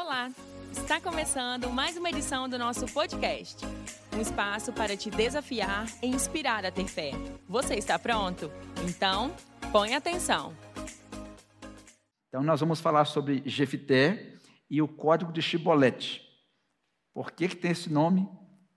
[0.00, 0.30] Olá!
[0.70, 3.66] Está começando mais uma edição do nosso podcast.
[4.16, 7.10] Um espaço para te desafiar e inspirar a ter fé.
[7.48, 8.48] Você está pronto?
[8.88, 9.34] Então,
[9.72, 10.54] põe atenção.
[12.28, 14.36] Então, nós vamos falar sobre Jefité
[14.70, 16.22] e o código de Chibolete.
[17.12, 18.28] Por que, que tem esse nome?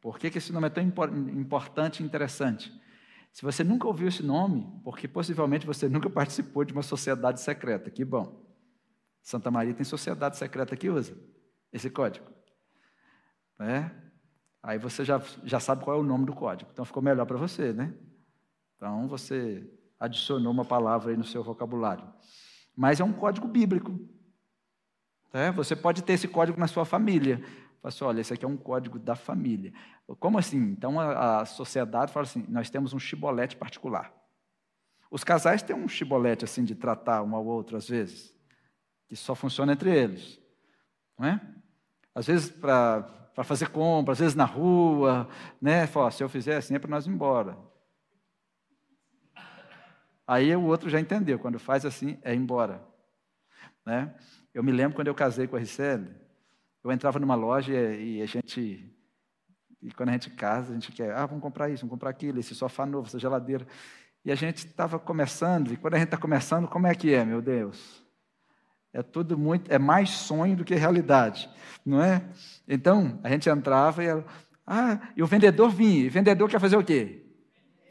[0.02, 2.74] Por que, que esse nome é tão importante e interessante?
[3.32, 7.92] Se você nunca ouviu esse nome, porque possivelmente você nunca participou de uma sociedade secreta,
[7.92, 8.50] que bom.
[9.22, 11.16] Santa Maria tem sociedade secreta que usa
[11.71, 12.30] esse código.
[13.57, 13.92] Né?
[14.64, 16.70] Aí você já, já sabe qual é o nome do código.
[16.71, 17.93] Então ficou melhor para você, né?
[18.76, 19.68] Então você
[20.00, 22.07] adicionou uma palavra aí no seu vocabulário.
[22.76, 24.00] Mas é um código bíblico.
[25.34, 25.51] Né?
[25.51, 27.38] Você pode ter esse código na sua família.
[27.82, 29.74] Fala assim, olha, esse aqui é um código da família.
[30.20, 30.57] Como assim?
[30.57, 34.12] Então a, a sociedade fala assim, nós temos um chibolete particular.
[35.09, 38.36] Os casais têm um chibolete assim de tratar um ao outro às vezes
[39.11, 40.39] que só funciona entre eles.
[41.20, 41.42] Não é?
[42.16, 43.03] Às vezes para
[43.44, 45.28] fazer compra, às vezes na rua,
[45.62, 45.86] né?
[45.86, 47.58] Fala, se eu fizer assim é para nós ir embora.
[50.26, 52.82] Aí o outro já entendeu, quando faz assim é embora.
[53.86, 54.16] Né?
[54.54, 56.09] Eu me lembro quando eu casei com a Ricele,
[56.82, 58.95] eu entrava numa loja e a gente
[59.82, 62.39] e quando a gente casa, a gente quer, ah, vamos comprar isso, vamos comprar aquilo,
[62.39, 63.67] esse sofá novo, essa geladeira.
[64.23, 67.26] E a gente estava começando, e quando a gente está começando, como é que é,
[67.26, 68.02] meu Deus?
[68.94, 71.50] É tudo muito, é mais sonho do que realidade,
[71.86, 72.23] não é?
[72.67, 74.08] Então, a gente entrava e
[74.66, 77.25] ah, e o vendedor vinha, e o vendedor quer fazer o quê?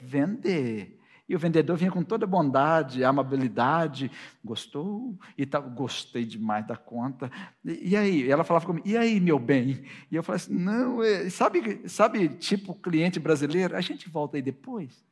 [0.01, 0.99] Vender.
[1.29, 4.11] E o vendedor vinha com toda bondade, amabilidade,
[4.45, 7.31] gostou, e tal, gostei demais da conta.
[7.65, 8.31] E, e aí?
[8.31, 9.85] Ela falava comigo, e aí, meu bem?
[10.11, 14.43] E eu falava assim, não, é, sabe, sabe, tipo cliente brasileiro, a gente volta aí
[14.43, 15.05] depois.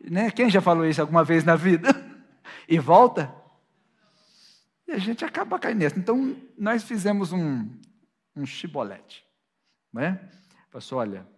[0.00, 0.30] Né?
[0.30, 1.88] Quem já falou isso alguma vez na vida?
[2.66, 3.34] E volta?
[4.88, 5.98] E a gente acaba caindo nessa.
[5.98, 7.68] Então, nós fizemos um,
[8.34, 9.22] um chibolete.
[9.92, 10.18] Né?
[10.70, 11.28] Passou, olha,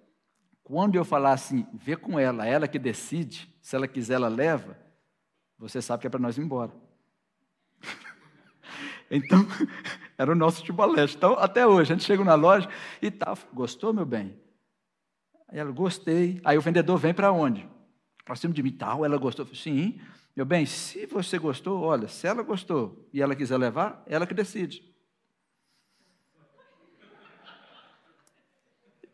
[0.62, 4.78] quando eu falar assim, vê com ela, ela que decide, se ela quiser, ela leva,
[5.58, 6.72] você sabe que é para nós ir embora.
[9.10, 9.44] então,
[10.16, 11.16] era o nosso chibolete.
[11.16, 12.68] Então, até hoje, a gente chega na loja
[13.02, 14.38] e tal, gostou, meu bem?
[15.48, 16.40] Aí ela, gostei.
[16.44, 17.68] Aí o vendedor vem para onde?
[18.24, 19.44] Para cima de mim, tal, ela gostou.
[19.52, 20.00] Sim,
[20.36, 24.34] meu bem, se você gostou, olha, se ela gostou e ela quiser levar, ela que
[24.34, 24.88] decide.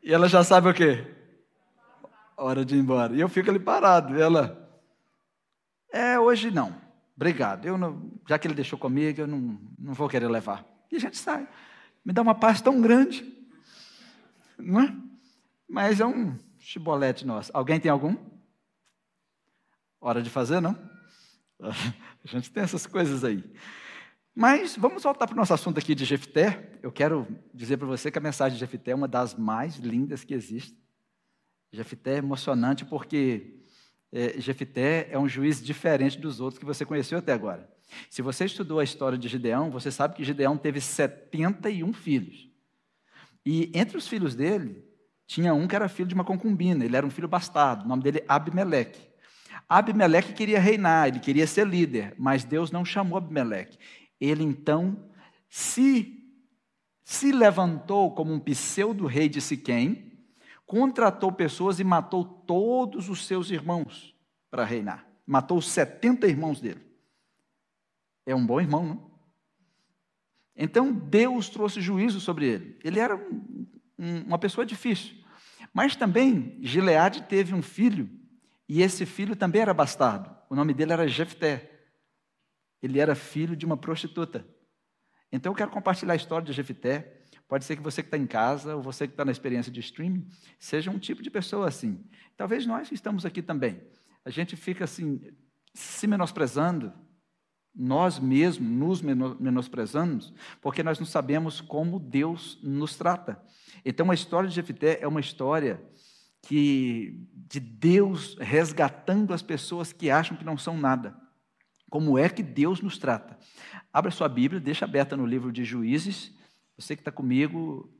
[0.03, 1.04] E ela já sabe o quê?
[2.37, 3.15] Hora de ir embora.
[3.15, 4.16] E eu fico ali parado.
[4.16, 4.71] E ela,
[5.93, 6.81] é, hoje não.
[7.16, 7.65] Obrigado.
[7.66, 10.65] Eu não, já que ele deixou comigo, eu não, não vou querer levar.
[10.93, 11.48] E a gente sai.
[12.04, 13.34] Me dá uma paz tão grande.
[14.59, 14.94] Não é?
[15.69, 17.50] Mas é um chibolete nosso.
[17.53, 18.16] Alguém tem algum?
[20.00, 20.78] Hora de fazer, não?
[22.24, 23.42] A gente tem essas coisas aí.
[24.34, 26.78] Mas vamos voltar para o nosso assunto aqui de Jefté.
[26.82, 30.24] Eu quero dizer para você que a mensagem de Jefté é uma das mais lindas
[30.24, 30.76] que existe.
[31.72, 33.60] Jefté é emocionante porque
[34.12, 37.68] é, Jefté é um juiz diferente dos outros que você conheceu até agora.
[38.10, 42.50] Se você estudou a história de Gideão, você sabe que Gideão teve 71 filhos.
[43.44, 44.84] E entre os filhos dele,
[45.26, 48.02] tinha um que era filho de uma concubina, ele era um filho bastardo, o nome
[48.02, 49.00] dele é Abimeleque.
[49.69, 53.78] Abimeleque queria reinar, ele queria ser líder, mas Deus não chamou Abimeleque.
[54.21, 55.10] Ele então
[55.49, 56.12] se
[57.03, 60.12] se levantou como um pseudo-rei de Siquém,
[60.66, 64.12] contratou pessoas e matou todos os seus irmãos
[64.50, 65.06] para reinar.
[65.25, 66.81] Matou 70 irmãos dele.
[68.27, 69.10] É um bom irmão, não?
[70.56, 72.77] Então Deus trouxe juízo sobre ele.
[72.83, 73.66] Ele era um,
[73.97, 75.15] um, uma pessoa difícil.
[75.72, 78.10] Mas também Gileade teve um filho
[78.69, 80.34] e esse filho também era bastardo.
[80.50, 81.71] O nome dele era Jefté.
[82.82, 84.47] Ele era filho de uma prostituta.
[85.31, 87.22] Então eu quero compartilhar a história de Jefté.
[87.49, 89.78] Pode ser que você que está em casa, ou você que está na experiência de
[89.78, 90.28] streaming,
[90.59, 92.04] seja um tipo de pessoa assim.
[92.37, 93.81] Talvez nós que estamos aqui também.
[94.25, 95.21] A gente fica assim,
[95.72, 96.93] se menosprezando,
[97.72, 99.03] nós mesmos nos
[99.38, 103.41] menosprezamos, porque nós não sabemos como Deus nos trata.
[103.84, 105.84] Então a história de Jefté é uma história
[106.47, 111.16] que de Deus resgatando as pessoas que acham que não são nada.
[111.91, 113.37] Como é que Deus nos trata?
[113.93, 116.33] Abra sua Bíblia, deixa aberta no livro de Juízes.
[116.78, 117.93] Você que está comigo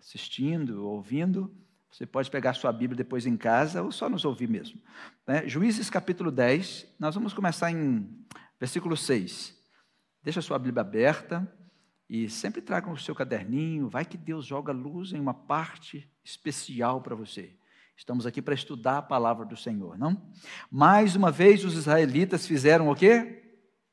[0.00, 1.54] assistindo, ouvindo,
[1.90, 4.80] você pode pegar sua Bíblia depois em casa ou só nos ouvir mesmo.
[5.26, 5.48] Né?
[5.48, 8.08] Juízes capítulo 10, nós vamos começar em
[8.58, 9.56] versículo 6.
[10.24, 11.46] Deixa sua Bíblia aberta
[12.08, 13.88] e sempre traga o seu caderninho.
[13.88, 17.56] Vai que Deus joga luz em uma parte especial para você.
[18.02, 20.20] Estamos aqui para estudar a palavra do Senhor, não?
[20.68, 23.44] Mais uma vez os israelitas fizeram o quê?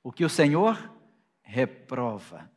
[0.04, 0.92] O que o Senhor
[1.44, 2.50] reprova.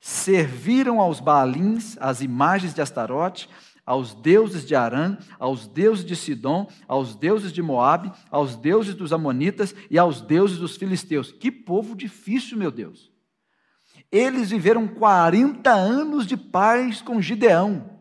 [0.00, 3.48] serviram aos Baalins, às imagens de Astarote,
[3.86, 9.12] aos deuses de Arã, aos deuses de Sidom, aos deuses de Moabe, aos deuses dos
[9.12, 11.30] Amonitas e aos deuses dos filisteus.
[11.30, 13.12] Que povo difícil, meu Deus.
[14.10, 17.93] Eles viveram 40 anos de paz com Gideão.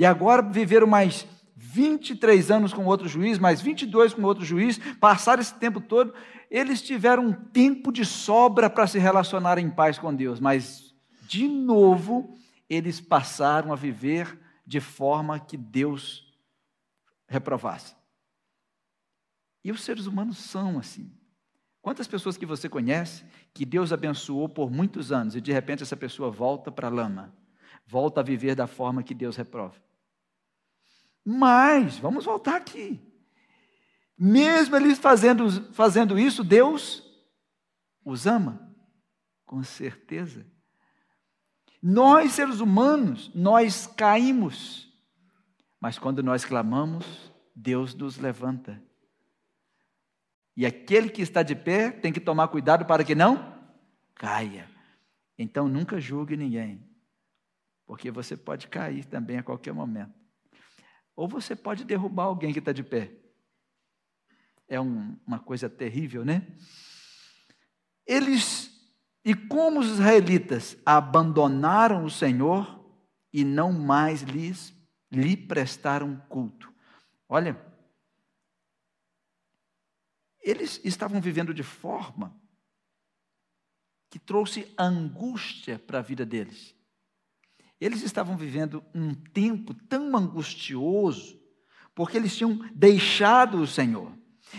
[0.00, 5.42] E agora viveram mais 23 anos com outro juiz, mais 22 com outro juiz, passaram
[5.42, 6.14] esse tempo todo,
[6.50, 10.94] eles tiveram um tempo de sobra para se relacionar em paz com Deus, mas
[11.28, 12.34] de novo
[12.66, 16.34] eles passaram a viver de forma que Deus
[17.28, 17.94] reprovasse.
[19.62, 21.12] E os seres humanos são assim.
[21.82, 23.22] Quantas pessoas que você conhece
[23.52, 27.34] que Deus abençoou por muitos anos e de repente essa pessoa volta para a lama,
[27.86, 29.89] volta a viver da forma que Deus reprova?
[31.32, 33.00] Mas, vamos voltar aqui.
[34.18, 37.08] Mesmo eles fazendo, fazendo isso, Deus
[38.04, 38.68] os ama,
[39.46, 40.44] com certeza.
[41.80, 44.92] Nós, seres humanos, nós caímos,
[45.78, 48.82] mas quando nós clamamos, Deus nos levanta.
[50.56, 53.56] E aquele que está de pé tem que tomar cuidado para que não
[54.16, 54.68] caia.
[55.38, 56.84] Então nunca julgue ninguém,
[57.86, 60.19] porque você pode cair também a qualquer momento.
[61.20, 63.12] Ou você pode derrubar alguém que está de pé.
[64.66, 66.46] É um, uma coisa terrível, né?
[68.06, 68.70] Eles
[69.22, 72.90] e como os israelitas abandonaram o Senhor
[73.30, 74.74] e não mais lhes
[75.12, 76.72] lhe prestaram culto.
[77.28, 77.62] Olha,
[80.40, 82.34] eles estavam vivendo de forma
[84.08, 86.74] que trouxe angústia para a vida deles.
[87.80, 91.40] Eles estavam vivendo um tempo tão angustioso,
[91.94, 94.12] porque eles tinham deixado o Senhor.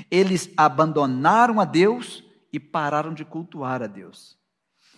[0.10, 4.38] Eles abandonaram a Deus e pararam de cultuar a Deus.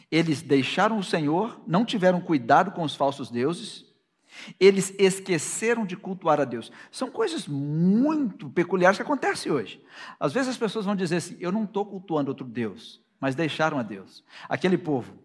[0.09, 3.85] Eles deixaram o Senhor, não tiveram cuidado com os falsos deuses,
[4.59, 6.71] eles esqueceram de cultuar a Deus.
[6.91, 9.83] São coisas muito peculiares que acontecem hoje.
[10.19, 13.77] Às vezes as pessoas vão dizer assim: eu não estou cultuando outro Deus, mas deixaram
[13.77, 14.23] a Deus.
[14.49, 15.17] Aquele povo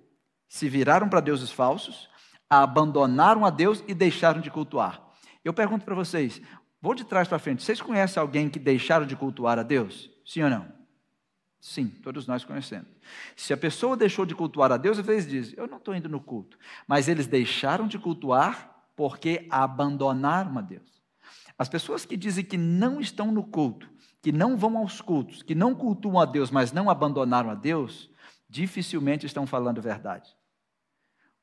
[0.48, 2.08] se viraram para deuses falsos,
[2.48, 5.02] abandonaram a Deus e deixaram de cultuar.
[5.44, 6.40] Eu pergunto para vocês,
[6.80, 10.10] vou de trás para frente, vocês conhecem alguém que deixaram de cultuar a Deus?
[10.24, 10.78] Sim ou não?
[11.60, 12.88] Sim, todos nós conhecemos.
[13.34, 16.08] Se a pessoa deixou de cultuar a Deus, às vezes diz: Eu não estou indo
[16.08, 16.56] no culto.
[16.86, 21.02] Mas eles deixaram de cultuar porque abandonaram a Deus.
[21.58, 23.90] As pessoas que dizem que não estão no culto,
[24.22, 28.08] que não vão aos cultos, que não cultuam a Deus, mas não abandonaram a Deus,
[28.48, 30.37] dificilmente estão falando verdade.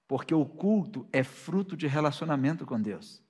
[0.08, 3.24] Porque o culto é fruto de relacionamento com Deus.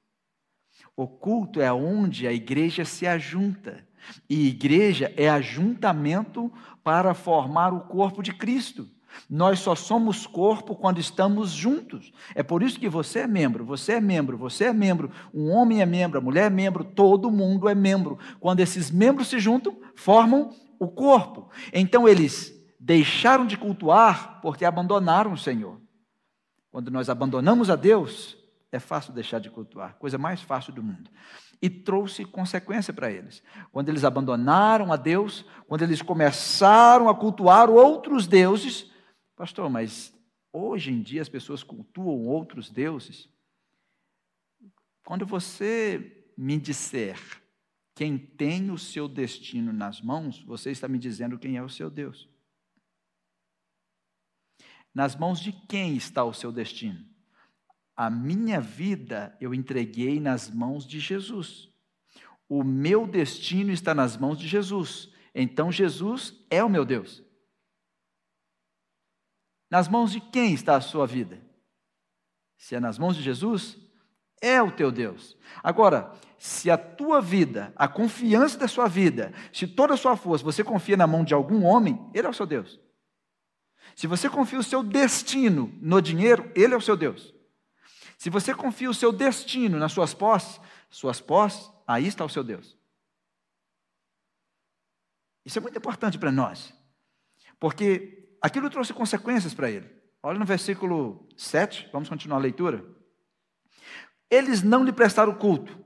[0.95, 3.85] O culto é onde a igreja se ajunta.
[4.29, 6.51] E igreja é ajuntamento
[6.83, 8.89] para formar o corpo de Cristo.
[9.29, 12.11] Nós só somos corpo quando estamos juntos.
[12.33, 15.81] É por isso que você é membro, você é membro, você é membro, um homem
[15.81, 18.19] é membro, a mulher é membro, todo mundo é membro.
[18.39, 21.49] Quando esses membros se juntam, formam o corpo.
[21.73, 25.84] Então eles deixaram de cultuar porque abandonaram o Senhor.
[26.75, 28.37] Quando nós abandonamos a Deus,
[28.69, 31.09] é fácil deixar de cultuar, coisa mais fácil do mundo.
[31.61, 33.41] E trouxe consequência para eles.
[33.71, 38.91] Quando eles abandonaram a Deus, quando eles começaram a cultuar outros deuses,
[39.37, 40.13] pastor, mas
[40.51, 43.29] hoje em dia as pessoas cultuam outros deuses.
[45.05, 47.17] Quando você me disser
[47.95, 51.89] quem tem o seu destino nas mãos, você está me dizendo quem é o seu
[51.89, 52.27] Deus.
[54.95, 57.05] Nas mãos de quem está o seu destino?
[57.97, 61.69] A minha vida eu entreguei nas mãos de Jesus.
[62.47, 65.11] O meu destino está nas mãos de Jesus.
[65.33, 67.21] Então Jesus é o meu Deus.
[69.69, 71.41] Nas mãos de quem está a sua vida?
[72.57, 73.77] Se é nas mãos de Jesus,
[74.41, 75.37] é o teu Deus.
[75.61, 80.45] Agora, se a tua vida, a confiança da sua vida, se toda a sua força
[80.45, 82.79] você confia na mão de algum homem, ele é o seu Deus.
[83.93, 87.33] Se você confia o seu destino no dinheiro, ele é o seu Deus.
[88.17, 92.43] Se você confia o seu destino nas suas posses, suas posses, aí está o seu
[92.43, 92.77] Deus.
[95.45, 96.73] Isso é muito importante para nós,
[97.59, 99.87] porque aquilo trouxe consequências para ele.
[100.23, 102.83] Olha no versículo 7, vamos continuar a leitura.
[104.29, 105.77] Eles não lhe prestaram culto,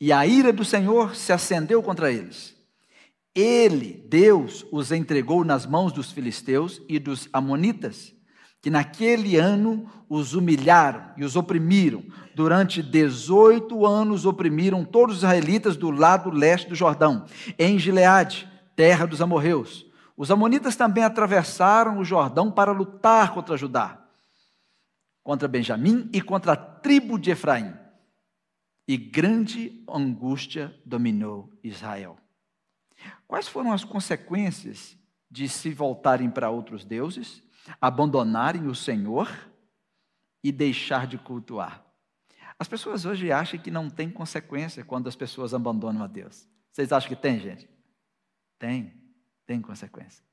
[0.00, 2.55] e a ira do Senhor se acendeu contra eles.
[3.36, 8.16] Ele, Deus, os entregou nas mãos dos filisteus e dos amonitas
[8.66, 12.02] que naquele ano os humilharam e os oprimiram.
[12.34, 17.26] Durante 18 anos oprimiram todos os israelitas do lado leste do Jordão,
[17.56, 19.86] em Gileade, terra dos amorreus.
[20.16, 24.02] Os amonitas também atravessaram o Jordão para lutar contra Judá.
[25.22, 27.72] contra Benjamim e contra a tribo de Efraim.
[28.88, 32.16] E grande angústia dominou Israel.
[33.26, 34.96] Quais foram as consequências
[35.30, 37.42] de se voltarem para outros deuses,
[37.80, 39.28] abandonarem o Senhor
[40.42, 41.84] e deixar de cultuar?
[42.58, 46.48] As pessoas hoje acham que não tem consequência quando as pessoas abandonam a Deus.
[46.72, 47.68] Vocês acham que tem, gente?
[48.58, 48.94] Tem,
[49.46, 50.24] tem consequência.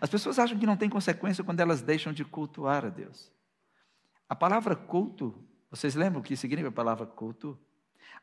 [0.00, 3.32] As pessoas acham que não tem consequência quando elas deixam de cultuar a Deus.
[4.28, 7.58] A palavra culto, vocês lembram o que significa a palavra culto?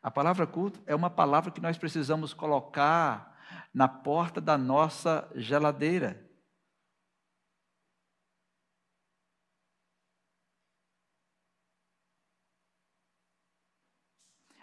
[0.02, 3.29] A palavra culto é uma palavra que nós precisamos colocar
[3.74, 6.30] na porta da nossa geladeira.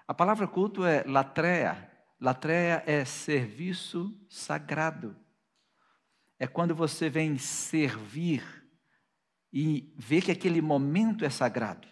[0.06, 1.90] A palavra culto é latreia.
[2.20, 5.16] Latreia é serviço sagrado.
[6.38, 8.44] É quando você vem servir
[9.52, 11.88] e vê que aquele momento é sagrado.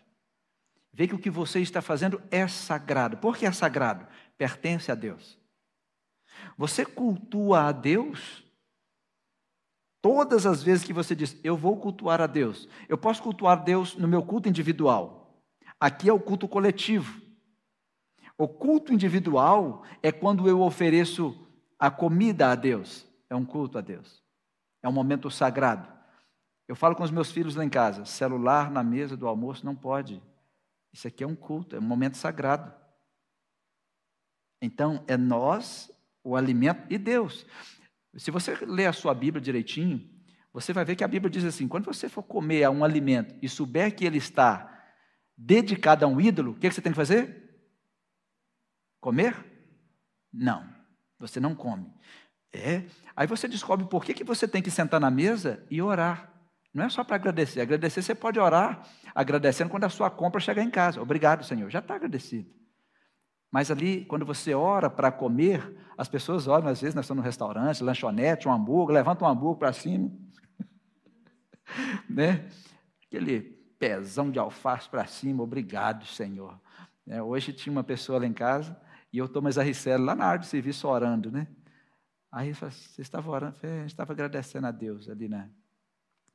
[0.93, 3.17] Vê que o que você está fazendo é sagrado.
[3.17, 4.07] Por que é sagrado?
[4.39, 5.44] Pertence a Deus.
[6.57, 8.45] Você cultua a Deus
[10.01, 12.69] todas as vezes que você diz, eu vou cultuar a Deus.
[12.89, 15.43] Eu posso cultuar Deus no meu culto individual.
[15.81, 17.23] Aqui é o culto coletivo.
[18.37, 21.49] O culto individual é quando eu ofereço
[21.79, 23.07] a comida a Deus.
[23.31, 24.23] É um culto a Deus.
[24.83, 25.89] É um momento sagrado.
[26.67, 29.75] Eu falo com os meus filhos lá em casa: celular na mesa do almoço não
[29.75, 30.23] pode.
[30.93, 32.73] Isso aqui é um culto, é um momento sagrado.
[34.61, 35.91] Então, é nós,
[36.25, 37.47] o alimento e Deus.
[38.17, 40.09] Se você ler a sua Bíblia direitinho,
[40.53, 43.49] você vai ver que a Bíblia diz assim: quando você for comer um alimento e
[43.49, 44.71] souber que ele está
[45.37, 47.45] dedicado a um ídolo, o que você tem que fazer?
[49.01, 49.37] Comer?
[50.33, 50.67] Não,
[51.19, 51.93] você não come.
[52.53, 52.85] É.
[53.17, 56.33] Aí você descobre por que, que você tem que sentar na mesa e orar.
[56.73, 57.61] Não é só para agradecer.
[57.61, 61.03] Agradecer você pode orar agradecendo quando a sua compra chegar em casa.
[61.03, 61.69] Obrigado, Senhor.
[61.69, 62.49] Já está agradecido.
[63.55, 67.25] Mas ali, quando você ora para comer, as pessoas olham, às vezes nós estamos no
[67.25, 70.11] restaurante, lanchonete, um hambúrguer, levanta um hambúrguer para cima.
[72.11, 72.49] né?
[73.07, 73.43] Aquele
[73.79, 76.61] pezão de alface para cima, obrigado, Senhor.
[77.07, 78.77] É, hoje tinha uma pessoa lá em casa
[79.13, 79.63] e eu estou mais a
[80.01, 81.47] lá na área de serviço orando, né?
[82.33, 83.55] Aí ele falou, você estava orando?
[83.55, 85.49] Eu falei, estava agradecendo a Deus ali na,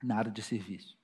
[0.01, 0.97] na área de serviço.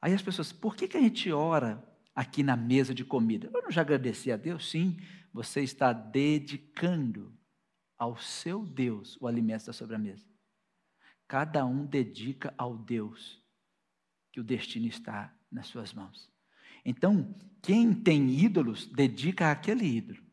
[0.00, 3.50] Aí as pessoas, por que, que a gente ora aqui na mesa de comida?
[3.52, 4.70] Eu não já agradeci a Deus?
[4.70, 4.96] Sim,
[5.36, 7.30] você está dedicando
[7.98, 10.26] ao seu Deus o alimento da sobremesa.
[11.28, 13.44] Cada um dedica ao Deus
[14.32, 16.32] que o destino está nas suas mãos.
[16.86, 20.24] Então, quem tem ídolos, dedica àquele ídolo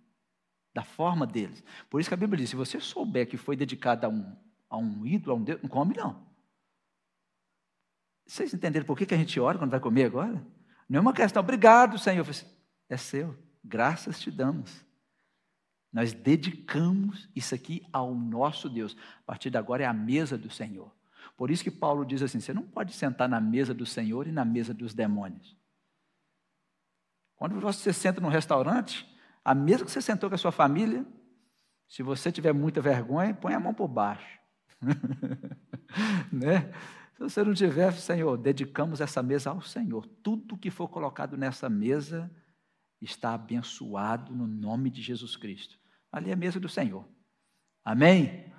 [0.74, 1.62] da forma deles.
[1.90, 4.38] Por isso que a Bíblia diz: se você souber que foi dedicado a um,
[4.70, 6.26] a um ídolo, a um Deus, não come não.
[8.26, 10.42] Vocês entenderam por que, que a gente ora quando vai comer agora?
[10.88, 12.26] Não é uma questão, obrigado, Senhor.
[12.30, 12.46] Assim,
[12.88, 14.93] é seu, graças te damos.
[15.94, 18.98] Nós dedicamos isso aqui ao nosso Deus.
[19.20, 20.92] A partir de agora é a mesa do Senhor.
[21.38, 24.32] Por isso que Paulo diz assim: você não pode sentar na mesa do Senhor e
[24.32, 25.56] na mesa dos demônios.
[27.36, 29.08] Quando você senta num restaurante,
[29.46, 31.06] a mesa que você sentou com a sua família,
[31.88, 34.40] se você tiver muita vergonha, põe a mão por baixo.
[36.32, 36.74] né?
[37.14, 40.08] Se você não tiver, Senhor, dedicamos essa mesa ao Senhor.
[40.24, 42.32] Tudo que for colocado nessa mesa
[43.00, 45.83] está abençoado no nome de Jesus Cristo.
[46.14, 47.04] Ali é a mesa do Senhor.
[47.84, 48.54] Amém?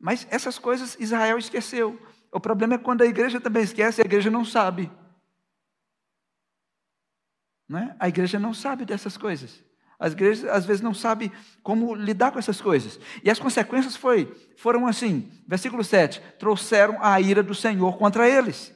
[0.00, 2.00] Mas essas coisas Israel esqueceu.
[2.32, 4.90] O problema é quando a igreja também esquece a igreja não sabe.
[7.68, 7.94] Não é?
[8.00, 9.62] A igreja não sabe dessas coisas.
[9.98, 11.30] As igrejas às vezes não sabem
[11.62, 12.98] como lidar com essas coisas.
[13.22, 18.74] E as consequências foi, foram assim, versículo 7, trouxeram a ira do Senhor contra eles.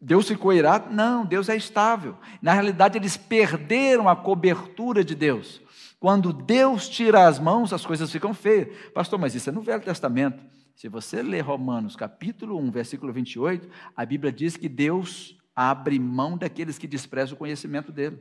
[0.00, 0.92] Deus ficou irado?
[0.92, 2.16] Não, Deus é estável.
[2.40, 5.61] Na realidade, eles perderam a cobertura de Deus.
[6.02, 8.76] Quando Deus tira as mãos, as coisas ficam feias.
[8.92, 10.44] Pastor, mas isso é no Velho Testamento.
[10.74, 16.36] Se você ler Romanos capítulo 1, versículo 28, a Bíblia diz que Deus abre mão
[16.36, 18.20] daqueles que desprezam o conhecimento dele.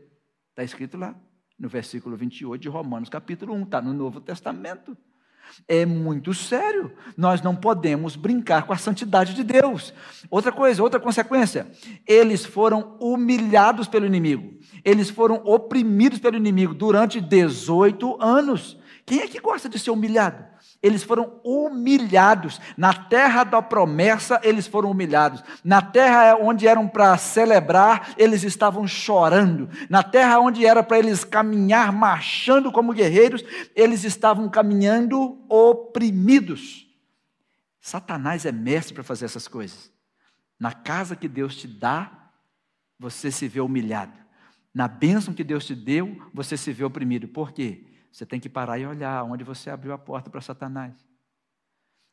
[0.52, 1.20] Está escrito lá,
[1.58, 4.96] no versículo 28 de Romanos, capítulo 1, está no Novo Testamento.
[5.68, 6.92] É muito sério.
[7.16, 9.94] Nós não podemos brincar com a santidade de Deus.
[10.30, 11.68] Outra coisa, outra consequência:
[12.08, 14.54] eles foram humilhados pelo inimigo.
[14.84, 18.81] Eles foram oprimidos pelo inimigo durante 18 anos.
[19.06, 20.46] Quem é que gosta de ser humilhado?
[20.82, 22.60] Eles foram humilhados.
[22.76, 25.44] Na terra da promessa, eles foram humilhados.
[25.64, 29.70] Na terra onde eram para celebrar, eles estavam chorando.
[29.90, 33.44] Na terra onde era para eles caminhar marchando como guerreiros,
[33.76, 36.88] eles estavam caminhando oprimidos.
[37.80, 39.92] Satanás é mestre para fazer essas coisas.
[40.60, 42.30] Na casa que Deus te dá,
[43.00, 44.14] você se vê humilhado.
[44.74, 47.28] Na bênção que Deus te deu, você se vê oprimido.
[47.28, 47.91] Por quê?
[48.12, 50.94] Você tem que parar e olhar onde você abriu a porta para Satanás.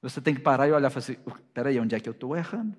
[0.00, 1.16] Você tem que parar e olhar e falar assim:
[1.52, 2.76] peraí, onde é que eu estou errando?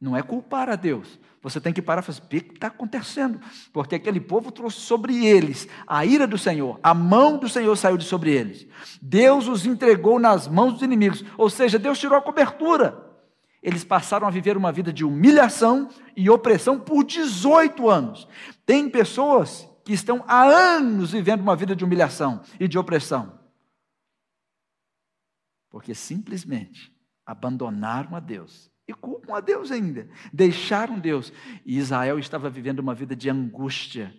[0.00, 1.18] Não é culpar a Deus.
[1.42, 3.40] Você tem que parar e falar assim: o que está acontecendo?
[3.72, 7.96] Porque aquele povo trouxe sobre eles a ira do Senhor, a mão do Senhor saiu
[7.96, 8.66] de sobre eles.
[9.02, 13.02] Deus os entregou nas mãos dos inimigos, ou seja, Deus tirou a cobertura.
[13.62, 18.28] Eles passaram a viver uma vida de humilhação e opressão por 18 anos.
[18.66, 23.44] Tem pessoas que estão há anos vivendo uma vida de humilhação e de opressão
[25.74, 31.32] porque simplesmente abandonaram a Deus e culpam a Deus ainda, deixaram Deus.
[31.66, 34.14] E Israel estava vivendo uma vida de angústia,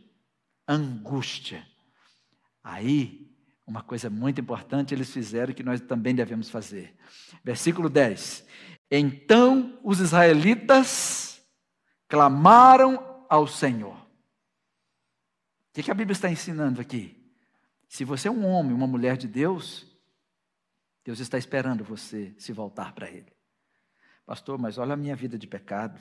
[0.68, 1.66] angústia.
[2.62, 3.34] Aí,
[3.66, 6.94] uma coisa muito importante eles fizeram que nós também devemos fazer.
[7.42, 8.46] Versículo 10.
[8.92, 11.42] Então os israelitas
[12.10, 14.05] clamaram ao Senhor.
[15.78, 17.22] O que a Bíblia está ensinando aqui?
[17.90, 19.86] Se você é um homem, uma mulher de Deus,
[21.04, 23.36] Deus está esperando você se voltar para Ele.
[24.26, 26.00] Pastor, mas olha a minha vida de pecado.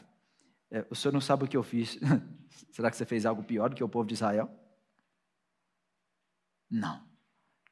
[0.71, 1.99] É, o senhor não sabe o que eu fiz.
[2.71, 4.49] Será que você fez algo pior do que o povo de Israel?
[6.71, 7.04] Não.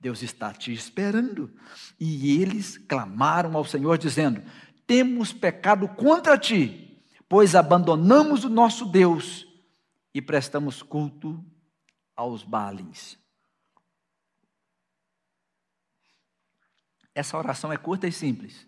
[0.00, 1.56] Deus está te esperando.
[2.00, 4.42] E eles clamaram ao Senhor, dizendo:
[4.84, 9.46] Temos pecado contra ti, pois abandonamos o nosso Deus
[10.12, 11.42] e prestamos culto
[12.16, 13.18] aos Balins.
[17.14, 18.66] Essa oração é curta e simples.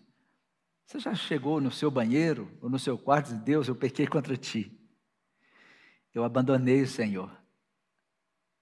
[0.85, 4.05] Você já chegou no seu banheiro ou no seu quarto e disse: Deus, eu pequei
[4.05, 4.71] contra ti.
[6.13, 7.31] Eu abandonei o Senhor.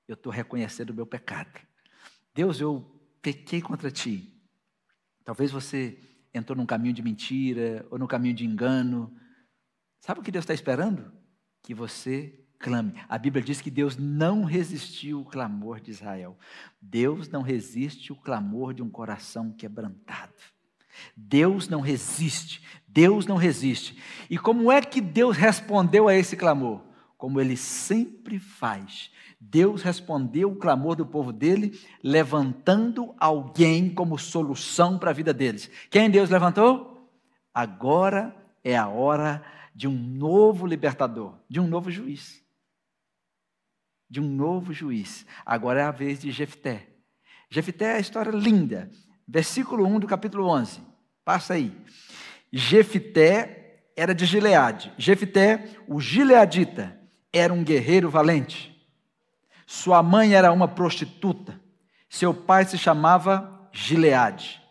[0.08, 1.60] Eu estou reconhecendo o meu pecado.
[2.34, 2.82] Deus, eu
[3.22, 4.34] pequei contra ti.
[5.24, 6.00] Talvez você
[6.34, 9.16] entrou num caminho de mentira ou num caminho de engano.
[10.00, 11.12] Sabe o que Deus está esperando?
[11.62, 12.94] Que você clame.
[13.10, 16.38] A Bíblia diz que Deus não resistiu o clamor de Israel.
[16.82, 20.32] Deus não resiste o clamor de um coração quebrantado.
[21.16, 24.02] Deus não resiste, Deus não resiste.
[24.30, 26.82] E como é que Deus respondeu a esse clamor?
[27.18, 29.12] Como ele sempre faz.
[29.40, 35.70] Deus respondeu o clamor do povo dele, levantando alguém como solução para a vida deles.
[35.90, 37.10] Quem Deus levantou?
[37.54, 38.34] Agora
[38.64, 39.44] é a hora
[39.76, 42.43] de um novo libertador, de um novo juiz
[44.14, 45.26] de um novo juiz.
[45.44, 46.86] Agora é a vez de Jefté.
[47.50, 48.92] Jefté é a história linda.
[49.28, 50.82] Versículo 1 do capítulo 11.
[51.26, 51.76] Passa aí.
[52.52, 54.94] Jefté era de Gileade.
[55.00, 56.96] Jefté, o gileadita,
[57.34, 58.80] era um guerreiro valente.
[59.66, 61.60] Sua mãe era uma prostituta.
[62.08, 64.62] Seu pai se chamava Gileade.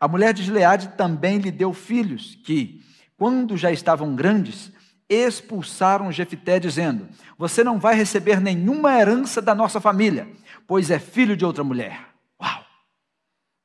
[0.00, 2.80] A mulher de Gileade também lhe deu filhos que,
[3.18, 4.72] quando já estavam grandes,
[5.08, 10.28] expulsaram Jefité, dizendo: Você não vai receber nenhuma herança da nossa família,
[10.66, 12.14] pois é filho de outra mulher.
[12.40, 12.64] Uau!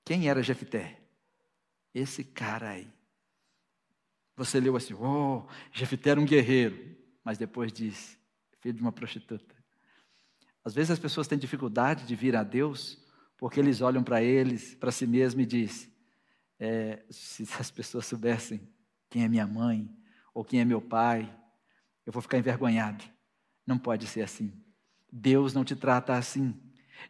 [0.06, 1.00] Quem era Jefité?
[1.94, 2.88] Esse cara aí.
[4.36, 8.18] Você leu assim: Oh, Jefité era um guerreiro, mas depois diz:
[8.62, 9.56] Filho de uma prostituta.
[10.64, 13.04] Às vezes as pessoas têm dificuldade de vir a Deus
[13.38, 15.92] porque eles olham para eles, para si mesmos e diz:
[16.58, 18.62] é, se as pessoas soubessem
[19.10, 19.94] quem é minha mãe,
[20.34, 21.34] ou quem é meu pai,
[22.06, 23.04] eu vou ficar envergonhado.
[23.66, 24.52] Não pode ser assim.
[25.12, 26.60] Deus não te trata assim.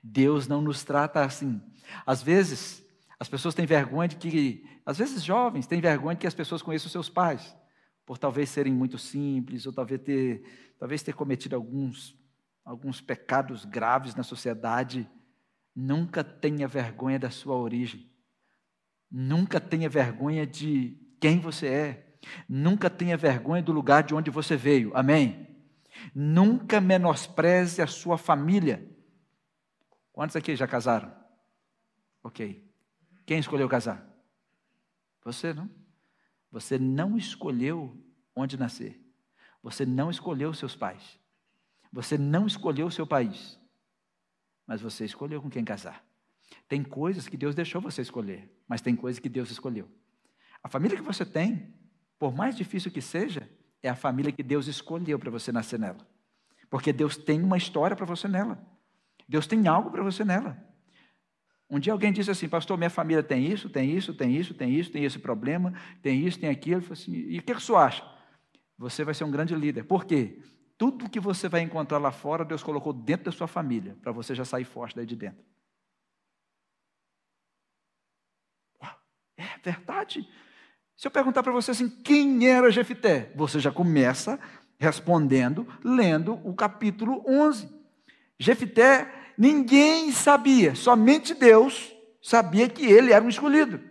[0.01, 1.61] Deus não nos trata assim.
[2.05, 2.83] Às vezes,
[3.19, 6.61] as pessoas têm vergonha de que, às vezes jovens têm vergonha de que as pessoas
[6.61, 7.55] conheçam seus pais,
[8.05, 10.43] por talvez serem muito simples, ou talvez ter,
[10.77, 12.17] talvez ter cometido alguns,
[12.65, 15.09] alguns pecados graves na sociedade.
[15.75, 18.11] Nunca tenha vergonha da sua origem.
[19.09, 22.02] Nunca tenha vergonha de quem você é.
[22.47, 24.95] Nunca tenha vergonha do lugar de onde você veio.
[24.95, 25.47] Amém?
[26.13, 28.89] Nunca menospreze a sua família.
[30.11, 31.13] Quantos aqui já casaram?
[32.23, 32.63] Ok.
[33.25, 34.07] Quem escolheu casar?
[35.23, 35.69] Você não?
[36.51, 37.97] Você não escolheu
[38.35, 38.99] onde nascer.
[39.61, 41.19] Você não escolheu seus pais.
[41.91, 43.59] Você não escolheu seu país.
[44.67, 46.05] Mas você escolheu com quem casar.
[46.67, 49.89] Tem coisas que Deus deixou você escolher, mas tem coisas que Deus escolheu.
[50.61, 51.73] A família que você tem
[52.23, 53.49] por mais difícil que seja,
[53.81, 56.07] é a família que Deus escolheu para você nascer nela.
[56.69, 58.65] Porque Deus tem uma história para você nela.
[59.27, 60.57] Deus tem algo para você nela.
[61.69, 64.73] Um dia alguém disse assim, pastor, minha família tem isso, tem isso, tem isso, tem
[64.73, 66.81] isso, tem esse problema, tem isso, tem aquilo.
[66.93, 68.09] Assim, e o que, que você acha?
[68.77, 69.83] Você vai ser um grande líder.
[69.83, 70.41] Por quê?
[70.77, 74.33] Tudo que você vai encontrar lá fora, Deus colocou dentro da sua família, para você
[74.33, 75.43] já sair forte daí de dentro.
[79.35, 80.25] É verdade.
[81.03, 83.29] Se eu perguntar para você assim, quem era Jefité?
[83.35, 84.39] Você já começa
[84.79, 87.69] respondendo, lendo o capítulo 11.
[88.39, 93.81] Jefité, ninguém sabia, somente Deus sabia que ele era um escolhido.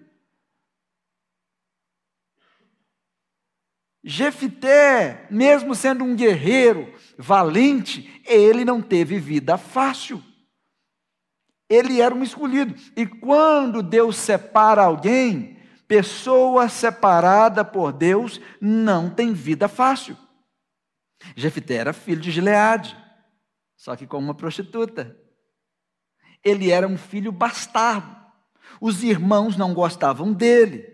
[4.03, 10.25] Jefité, mesmo sendo um guerreiro valente, ele não teve vida fácil.
[11.68, 12.75] Ele era um escolhido.
[12.96, 15.61] E quando Deus separa alguém,
[15.92, 20.16] pessoa separada por Deus não tem vida fácil.
[21.37, 22.96] Jefité era filho de Gileade,
[23.76, 25.14] só que com uma prostituta.
[26.42, 28.16] Ele era um filho bastardo.
[28.81, 30.90] Os irmãos não gostavam dele.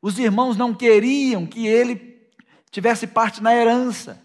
[0.00, 2.26] Os irmãos não queriam que ele
[2.70, 4.24] tivesse parte na herança.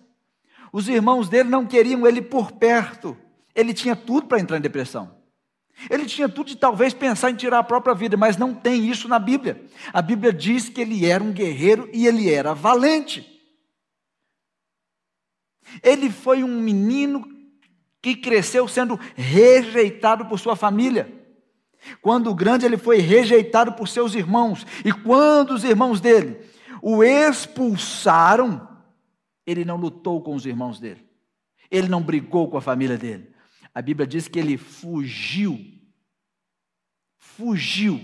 [0.72, 3.18] Os irmãos dele não queriam ele por perto.
[3.54, 5.14] Ele tinha tudo para entrar em depressão.
[5.90, 9.08] Ele tinha tudo de talvez pensar em tirar a própria vida, mas não tem isso
[9.08, 9.62] na Bíblia.
[9.94, 13.32] A Bíblia diz que ele era um guerreiro e ele era valente.
[15.84, 17.28] Ele foi um menino
[18.02, 21.12] que cresceu sendo rejeitado por sua família.
[22.02, 24.66] Quando grande, ele foi rejeitado por seus irmãos.
[24.84, 26.40] E quando os irmãos dele
[26.82, 28.68] o expulsaram,
[29.46, 31.06] ele não lutou com os irmãos dele.
[31.70, 33.35] Ele não brigou com a família dele.
[33.76, 35.60] A Bíblia diz que ele fugiu.
[37.18, 38.00] Fugiu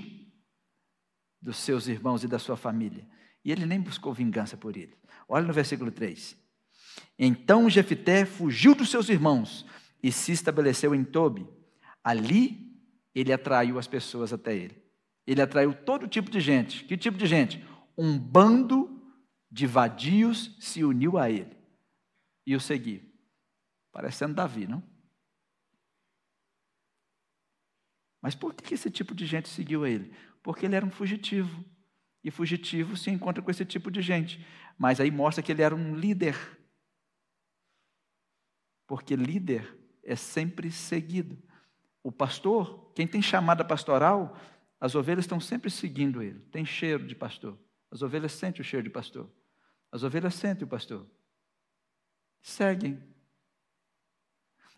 [1.41, 3.07] dos seus irmãos e da sua família.
[3.43, 4.93] E ele nem buscou vingança por ele.
[5.29, 6.37] Olha no versículo 3.
[7.17, 9.65] Então Jefité fugiu dos seus irmãos
[10.03, 11.47] e se estabeleceu em Tobi.
[12.03, 12.77] Ali
[13.15, 14.83] ele atraiu as pessoas até ele.
[15.25, 16.83] Ele atraiu todo tipo de gente.
[16.83, 17.65] Que tipo de gente?
[17.97, 19.01] Um bando
[19.49, 21.55] de vadios se uniu a ele
[22.45, 23.01] e o seguiu.
[23.91, 24.90] Parecendo Davi, não?
[28.21, 30.13] Mas por que esse tipo de gente seguiu ele?
[30.43, 31.65] Porque ele era um fugitivo.
[32.23, 34.45] E fugitivo se encontra com esse tipo de gente.
[34.77, 36.35] Mas aí mostra que ele era um líder.
[38.87, 41.41] Porque líder é sempre seguido.
[42.03, 44.37] O pastor, quem tem chamada pastoral,
[44.79, 46.39] as ovelhas estão sempre seguindo ele.
[46.51, 47.59] Tem cheiro de pastor.
[47.91, 49.31] As ovelhas sentem o cheiro de pastor.
[49.91, 51.07] As ovelhas sentem o pastor.
[52.41, 53.10] Seguem.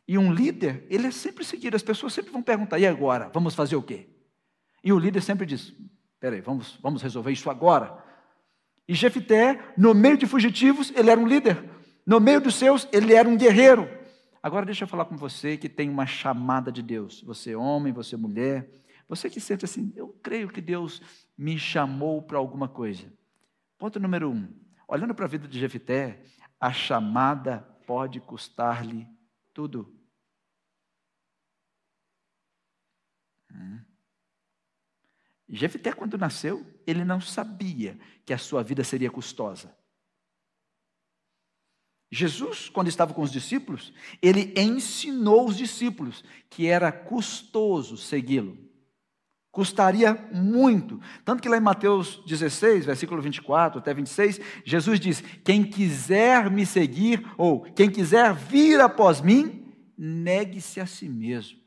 [0.08, 1.76] E um líder, ele é sempre seguido.
[1.76, 3.30] As pessoas sempre vão perguntar: e agora?
[3.34, 4.10] Vamos fazer o quê?
[4.84, 5.74] E o líder sempre diz:
[6.20, 8.04] peraí, vamos, vamos resolver isso agora.
[8.88, 11.64] E Jefité, no meio de fugitivos, ele era um líder.
[12.06, 13.90] No meio dos seus, ele era um guerreiro.
[14.42, 17.22] Agora deixa eu falar com você que tem uma chamada de Deus.
[17.22, 18.70] Você homem, você mulher.
[19.08, 21.02] Você que sente assim, eu creio que Deus
[21.38, 23.06] me chamou para alguma coisa.
[23.78, 24.48] Ponto número um.
[24.88, 26.22] Olhando para a vida de Jefité,
[26.60, 29.08] a chamada pode custar-lhe
[29.54, 29.94] tudo.
[33.52, 33.84] Hum.
[35.48, 39.78] Jefité, quando nasceu, ele não sabia que a sua vida seria custosa.
[42.12, 48.63] Jesus, quando estava com os discípulos, ele ensinou os discípulos que era custoso segui-lo.
[49.54, 51.00] Custaria muito.
[51.24, 56.66] Tanto que lá em Mateus 16, versículo 24 até 26, Jesus diz: Quem quiser me
[56.66, 61.62] seguir, ou quem quiser vir após mim, negue-se a si mesmo.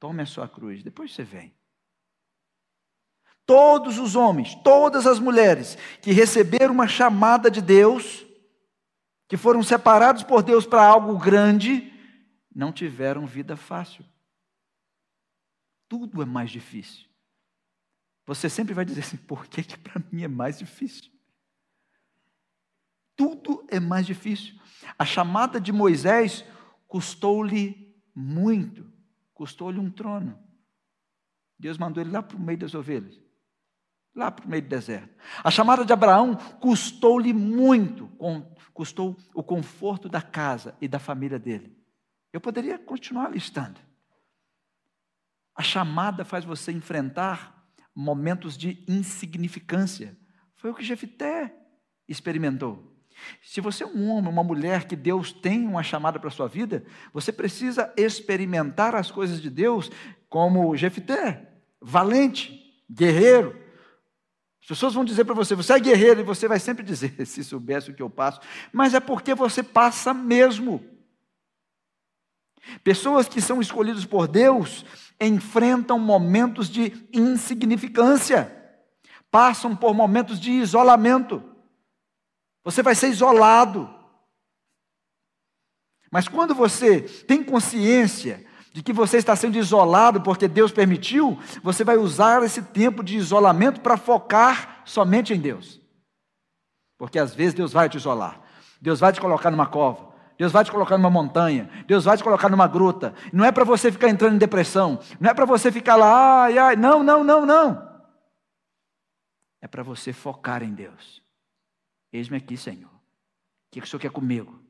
[0.00, 1.54] Tome a sua cruz, depois você vem.
[3.46, 8.26] Todos os homens, todas as mulheres que receberam uma chamada de Deus,
[9.28, 11.92] que foram separados por Deus para algo grande,
[12.52, 14.04] não tiveram vida fácil.
[15.92, 17.06] Tudo é mais difícil.
[18.24, 21.12] Você sempre vai dizer assim: por que, que para mim é mais difícil?
[23.14, 24.58] Tudo é mais difícil.
[24.98, 26.46] A chamada de Moisés
[26.88, 28.90] custou-lhe muito,
[29.34, 30.42] custou-lhe um trono.
[31.58, 33.20] Deus mandou ele lá para o meio das ovelhas
[34.14, 35.14] lá para o meio do deserto.
[35.42, 38.10] A chamada de Abraão custou-lhe muito,
[38.74, 41.74] custou o conforto da casa e da família dele.
[42.30, 43.80] Eu poderia continuar listando.
[45.62, 50.18] A chamada faz você enfrentar momentos de insignificância.
[50.56, 51.54] Foi o que Jefité
[52.08, 52.92] experimentou.
[53.40, 56.48] Se você é um homem, uma mulher que Deus tem uma chamada para a sua
[56.48, 59.88] vida, você precisa experimentar as coisas de Deus
[60.28, 61.48] como Jefité,
[61.80, 63.56] valente, guerreiro,
[64.62, 67.44] as pessoas vão dizer para você, você é guerreiro, e você vai sempre dizer, se
[67.44, 68.40] soubesse o que eu passo,
[68.72, 70.84] mas é porque você passa mesmo.
[72.82, 74.84] Pessoas que são escolhidas por Deus
[75.20, 78.50] enfrentam momentos de insignificância,
[79.30, 81.42] passam por momentos de isolamento.
[82.64, 83.92] Você vai ser isolado.
[86.10, 91.84] Mas quando você tem consciência de que você está sendo isolado porque Deus permitiu, você
[91.84, 95.80] vai usar esse tempo de isolamento para focar somente em Deus.
[96.98, 98.40] Porque às vezes Deus vai te isolar.
[98.80, 100.11] Deus vai te colocar numa cova.
[100.42, 103.14] Deus vai te colocar numa montanha, Deus vai te colocar numa gruta.
[103.32, 106.58] Não é para você ficar entrando em depressão, não é para você ficar lá, ai,
[106.58, 108.04] ai, não, não, não, não.
[109.60, 111.22] É para você focar em Deus.
[112.12, 112.90] Eis-me aqui, Senhor.
[112.90, 113.00] O
[113.70, 114.60] que, que o Senhor quer comigo?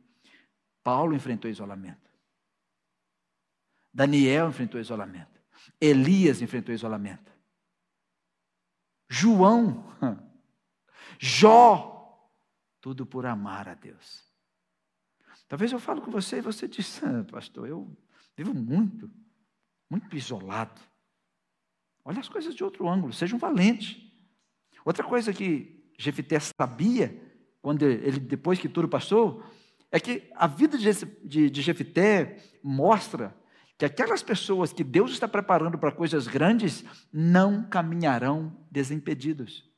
[0.85, 2.11] Paulo enfrentou isolamento.
[3.95, 5.41] Daniel enfrentou isolamento.
[5.81, 7.33] Elias enfrentou isolamento.
[9.09, 9.87] João,
[11.19, 12.31] Jó,
[12.79, 14.31] tudo por amar a Deus.
[15.53, 17.95] Talvez eu falo com você e você diz, ah, pastor, eu
[18.35, 19.11] vivo muito,
[19.91, 20.81] muito isolado.
[22.03, 24.11] Olha as coisas de outro ângulo, seja um valente.
[24.83, 27.15] Outra coisa que Jefité sabia,
[27.61, 29.45] quando ele, depois que tudo passou,
[29.91, 30.91] é que a vida de,
[31.23, 33.37] de, de Jefité mostra
[33.77, 39.71] que aquelas pessoas que Deus está preparando para coisas grandes não caminharão desimpedidos.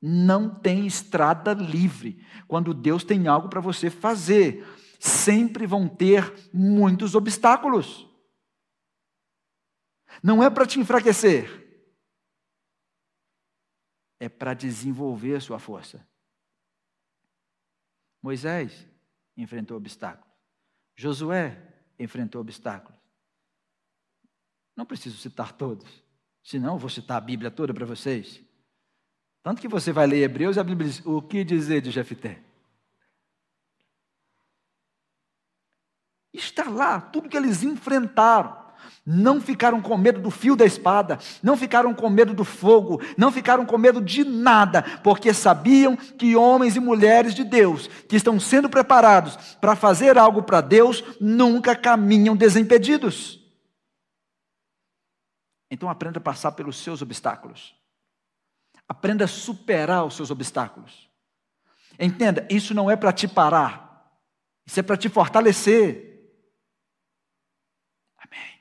[0.00, 4.64] Não tem estrada livre quando Deus tem algo para você fazer.
[5.00, 8.08] Sempre vão ter muitos obstáculos.
[10.22, 11.68] Não é para te enfraquecer,
[14.18, 16.06] é para desenvolver a sua força.
[18.20, 18.86] Moisés
[19.36, 20.28] enfrentou obstáculos.
[20.96, 22.98] Josué enfrentou obstáculos.
[24.76, 26.02] Não preciso citar todos,
[26.42, 28.47] senão eu vou citar a Bíblia toda para vocês.
[29.48, 32.38] Tanto que você vai ler Hebreus e a Bíblia diz: o que dizer de Jefté?
[36.34, 38.54] Está lá tudo que eles enfrentaram.
[39.06, 43.32] Não ficaram com medo do fio da espada, não ficaram com medo do fogo, não
[43.32, 48.38] ficaram com medo de nada, porque sabiam que homens e mulheres de Deus, que estão
[48.38, 53.42] sendo preparados para fazer algo para Deus, nunca caminham desimpedidos.
[55.70, 57.77] Então aprenda a passar pelos seus obstáculos.
[58.88, 61.10] Aprenda a superar os seus obstáculos.
[61.98, 64.18] Entenda, isso não é para te parar,
[64.64, 66.32] isso é para te fortalecer.
[68.16, 68.60] Amém.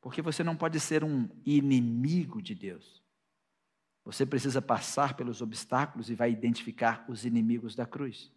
[0.00, 3.00] Porque você não pode ser um inimigo de Deus.
[4.04, 8.32] Você precisa passar pelos obstáculos e vai identificar os inimigos da cruz.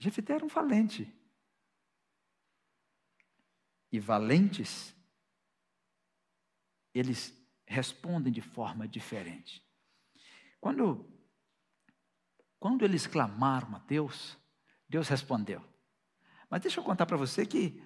[0.00, 1.14] Jefité era um valente
[3.90, 4.94] e valentes,
[6.94, 7.34] eles
[7.66, 9.62] respondem de forma diferente.
[10.60, 11.08] Quando,
[12.58, 14.36] quando eles clamaram a Deus,
[14.88, 15.62] Deus respondeu.
[16.50, 17.82] Mas deixa eu contar para você que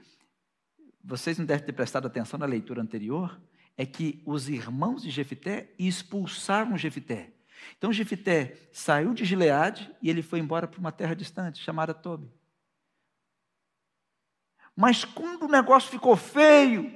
[1.02, 3.40] vocês não devem ter prestado atenção na leitura anterior,
[3.76, 7.32] é que os irmãos de Jefité expulsaram Jefité.
[7.76, 12.30] Então Jefité saiu de Gileade e ele foi embora para uma terra distante, chamada Tobi.
[14.76, 16.90] Mas quando o negócio ficou feio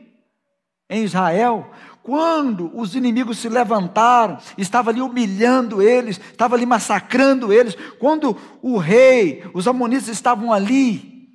[0.89, 1.71] em Israel,
[2.03, 8.79] quando os inimigos se levantaram, estava ali humilhando eles, estava ali massacrando eles, quando o
[8.79, 11.29] rei, os amonitas estavam ali,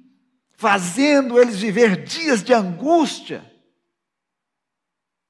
[0.53, 3.43] fazendo eles viver dias de angústia,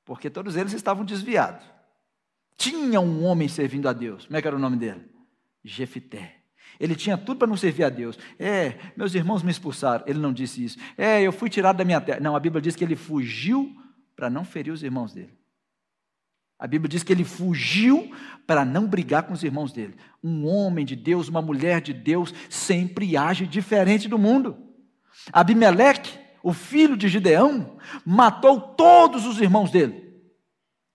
[0.06, 1.66] porque todos eles estavam desviados.
[2.56, 5.10] Tinha um homem servindo a Deus, como é que era o nome dele?
[5.64, 6.41] Jefité.
[6.82, 8.18] Ele tinha tudo para não servir a Deus.
[8.40, 10.04] É, meus irmãos me expulsaram.
[10.08, 10.80] Ele não disse isso.
[10.98, 12.20] É, eu fui tirado da minha terra.
[12.20, 13.72] Não, a Bíblia diz que ele fugiu
[14.16, 15.32] para não ferir os irmãos dele.
[16.58, 18.12] A Bíblia diz que ele fugiu
[18.48, 19.96] para não brigar com os irmãos dele.
[20.24, 24.58] Um homem de Deus, uma mulher de Deus, sempre age diferente do mundo.
[25.32, 30.20] Abimeleque, o filho de Gideão, matou todos os irmãos dele.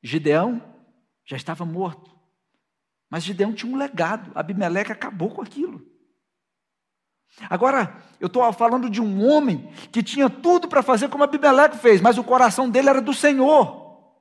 [0.02, 0.60] Gideão
[1.24, 2.15] já estava morto.
[3.16, 5.82] Mas Gideão tinha um legado, Abimeleque acabou com aquilo.
[7.48, 12.02] Agora, eu estou falando de um homem que tinha tudo para fazer como Abimeleque fez,
[12.02, 14.14] mas o coração dele era do Senhor.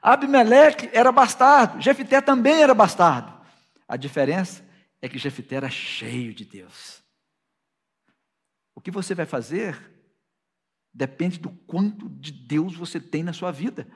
[0.00, 3.36] Abimeleque era bastardo, Jefité também era bastardo.
[3.88, 4.64] A diferença
[5.02, 7.02] é que Jefité era cheio de Deus.
[8.72, 9.76] O que você vai fazer
[10.94, 13.88] depende do quanto de Deus você tem na sua vida.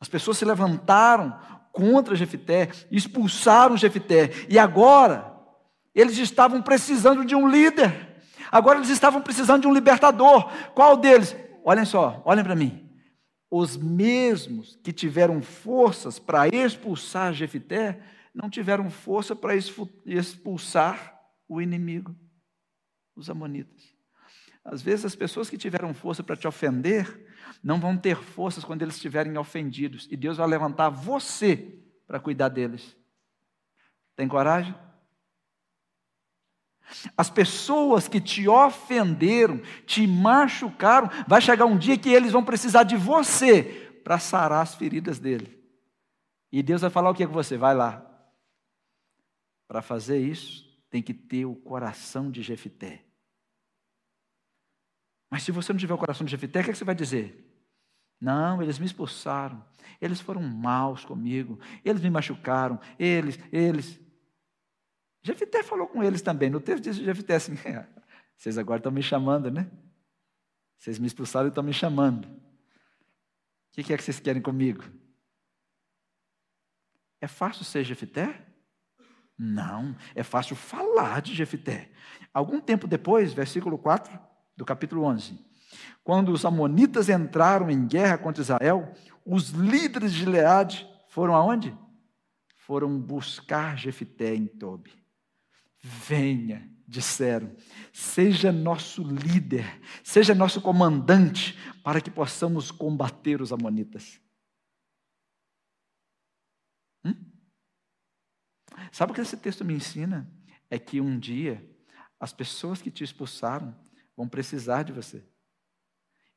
[0.00, 5.32] As pessoas se levantaram contra Jefité, expulsaram Jefité, e agora
[5.94, 8.08] eles estavam precisando de um líder.
[8.50, 10.50] Agora eles estavam precisando de um libertador.
[10.74, 11.36] Qual deles?
[11.64, 12.88] Olhem só, olhem para mim.
[13.50, 18.00] Os mesmos que tiveram forças para expulsar Jefité,
[18.34, 19.54] não tiveram força para
[20.06, 22.14] expulsar o inimigo,
[23.16, 23.89] os amonitas.
[24.64, 27.26] Às vezes as pessoas que tiveram força para te ofender,
[27.62, 30.06] não vão ter forças quando eles estiverem ofendidos.
[30.10, 32.96] E Deus vai levantar você para cuidar deles.
[34.16, 34.74] Tem coragem?
[37.16, 42.82] As pessoas que te ofenderam, te machucaram, vai chegar um dia que eles vão precisar
[42.82, 43.62] de você
[44.02, 45.58] para sarar as feridas dele.
[46.50, 47.56] E Deus vai falar o que com você?
[47.56, 48.04] Vai lá.
[49.68, 53.04] Para fazer isso, tem que ter o coração de Jefité.
[55.30, 56.94] Mas se você não tiver o coração de Jefité, o que, é que você vai
[56.94, 57.46] dizer?
[58.20, 59.64] Não, eles me expulsaram,
[60.00, 63.98] eles foram maus comigo, eles me machucaram, eles, eles.
[65.22, 66.50] Jefité falou com eles também.
[66.50, 67.54] No texto diz Jefité assim:
[68.36, 69.70] vocês agora estão me chamando, né?
[70.76, 72.26] Vocês me expulsaram e estão me chamando.
[72.26, 74.82] O que é que vocês querem comigo?
[77.20, 78.46] É fácil ser Jefité?
[79.38, 81.90] Não, é fácil falar de Jefité.
[82.34, 84.29] Algum tempo depois, versículo 4
[84.60, 85.42] do capítulo 11,
[86.04, 88.92] quando os amonitas entraram em guerra contra Israel,
[89.24, 91.74] os líderes de Gileade foram aonde?
[92.56, 94.92] Foram buscar Jefité em Tobi.
[95.80, 97.56] Venha, disseram,
[97.90, 104.20] seja nosso líder, seja nosso comandante, para que possamos combater os amonitas.
[107.02, 107.14] Hum?
[108.92, 110.30] Sabe o que esse texto me ensina?
[110.68, 111.66] É que um dia
[112.20, 113.74] as pessoas que te expulsaram
[114.16, 115.22] vão precisar de você.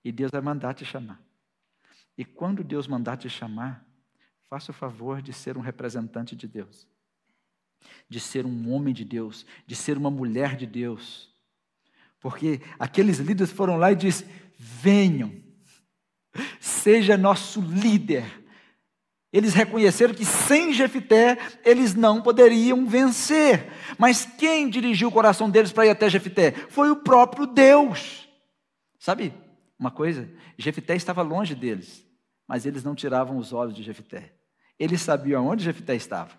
[0.04, 1.22] E Deus vai mandar te chamar.
[2.18, 3.86] E quando Deus mandar te chamar,
[4.50, 6.88] faça o favor de ser um representante de Deus
[8.10, 11.34] de ser um homem de Deus, de ser uma mulher de Deus.
[12.20, 14.26] Porque aqueles líderes foram lá e disse:
[14.58, 15.34] venham,
[16.60, 18.43] seja nosso líder.
[19.34, 23.68] Eles reconheceram que sem Jefité eles não poderiam vencer.
[23.98, 26.52] Mas quem dirigiu o coração deles para ir até Jefité?
[26.70, 28.30] Foi o próprio Deus.
[29.00, 29.34] Sabe
[29.78, 30.30] uma coisa?
[30.56, 32.06] Jefité estava longe deles,
[32.48, 34.36] mas eles não tiravam os olhos de Jefité.
[34.78, 36.32] Eles sabiam aonde Jefité estava.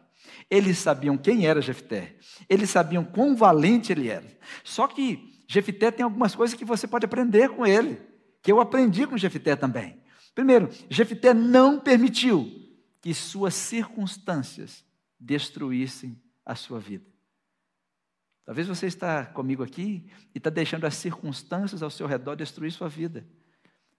[0.49, 2.15] Eles sabiam quem era Jefté.
[2.49, 4.25] Eles sabiam quão valente ele era.
[4.63, 8.01] Só que Jefté tem algumas coisas que você pode aprender com ele,
[8.41, 10.01] que eu aprendi com Jefté também.
[10.33, 12.64] Primeiro, Jefté não permitiu
[13.05, 14.83] que suas circunstâncias
[15.21, 17.05] destruíssem a sua vida.
[18.47, 22.89] Talvez você está comigo aqui e está deixando as circunstâncias ao seu redor destruir sua
[22.89, 23.29] vida.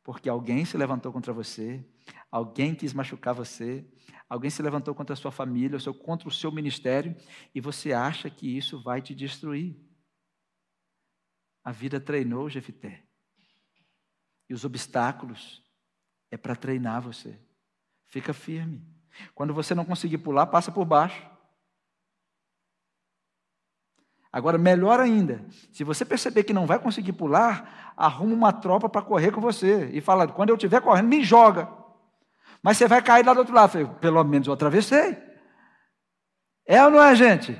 [0.03, 1.85] Porque alguém se levantou contra você,
[2.31, 3.87] alguém quis machucar você,
[4.27, 7.15] alguém se levantou contra a sua família, ou contra o seu ministério,
[7.53, 9.79] e você acha que isso vai te destruir.
[11.63, 13.05] A vida treinou Jefité.
[14.49, 15.63] E os obstáculos
[16.31, 17.39] é para treinar você.
[18.07, 18.94] Fica firme.
[19.33, 21.21] Quando você não conseguir pular, passa por baixo.
[24.31, 29.01] Agora, melhor ainda, se você perceber que não vai conseguir pular, arruma uma tropa para
[29.01, 31.69] correr com você e fala: quando eu estiver correndo, me joga.
[32.61, 33.95] Mas você vai cair lá do outro lado.
[34.01, 35.17] pelo menos eu atravessei.
[36.67, 37.57] É ou não é, gente?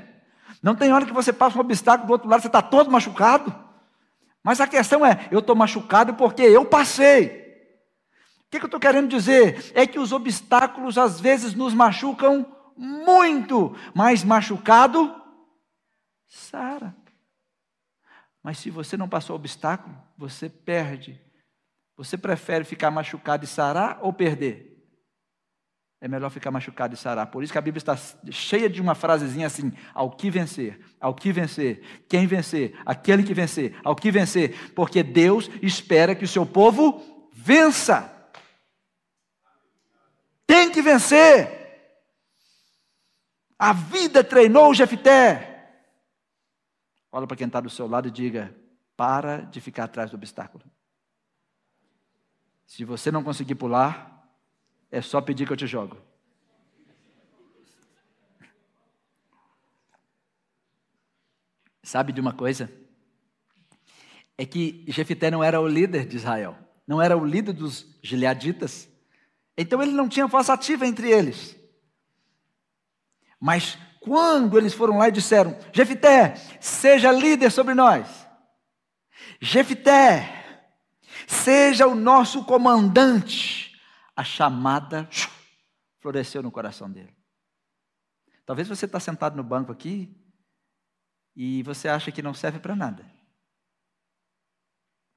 [0.62, 3.54] Não tem hora que você passa um obstáculo do outro lado, você está todo machucado.
[4.42, 7.45] Mas a questão é: eu estou machucado porque eu passei.
[8.46, 9.72] O que, que eu estou querendo dizer?
[9.74, 15.14] É que os obstáculos às vezes nos machucam muito, mas machucado
[16.26, 16.94] Sara.
[18.42, 21.20] Mas se você não passou obstáculo, você perde.
[21.96, 24.76] Você prefere ficar machucado e sarar ou perder?
[26.00, 27.26] É melhor ficar machucado e sarar.
[27.26, 27.96] Por isso que a Bíblia está
[28.30, 33.32] cheia de uma frasezinha assim: ao que vencer, ao que vencer, quem vencer, aquele que
[33.32, 38.12] vencer, ao que vencer, porque Deus espera que o seu povo vença.
[40.76, 41.48] Que vencer.
[43.58, 45.72] A vida treinou Jefité.
[47.10, 48.54] Olha para quem está do seu lado e diga:
[48.94, 50.62] para de ficar atrás do obstáculo.
[52.66, 54.30] Se você não conseguir pular,
[54.90, 55.96] é só pedir que eu te jogo.
[61.82, 62.70] Sabe de uma coisa?
[64.36, 66.54] É que Jefité não era o líder de Israel,
[66.86, 68.94] não era o líder dos gileaditas.
[69.56, 71.56] Então ele não tinha voz ativa entre eles.
[73.40, 78.26] Mas quando eles foram lá e disseram: Jefité, seja líder sobre nós.
[79.40, 80.70] Jefité,
[81.26, 83.64] seja o nosso comandante.
[84.14, 85.08] A chamada
[86.00, 87.14] floresceu no coração dele.
[88.46, 90.16] Talvez você está sentado no banco aqui
[91.34, 93.04] e você acha que não serve para nada.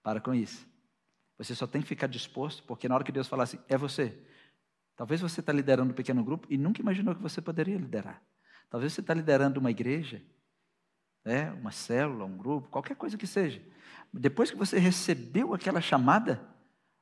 [0.03, 0.68] Para com isso.
[1.39, 4.15] Você só tem que ficar disposto, porque na hora que Deus falar assim, é você.
[4.95, 8.21] Talvez você está liderando um pequeno grupo e nunca imaginou que você poderia liderar.
[8.69, 10.21] Talvez você está liderando uma igreja,
[11.23, 13.61] né, uma célula, um grupo, qualquer coisa que seja.
[14.13, 16.45] Depois que você recebeu aquela chamada,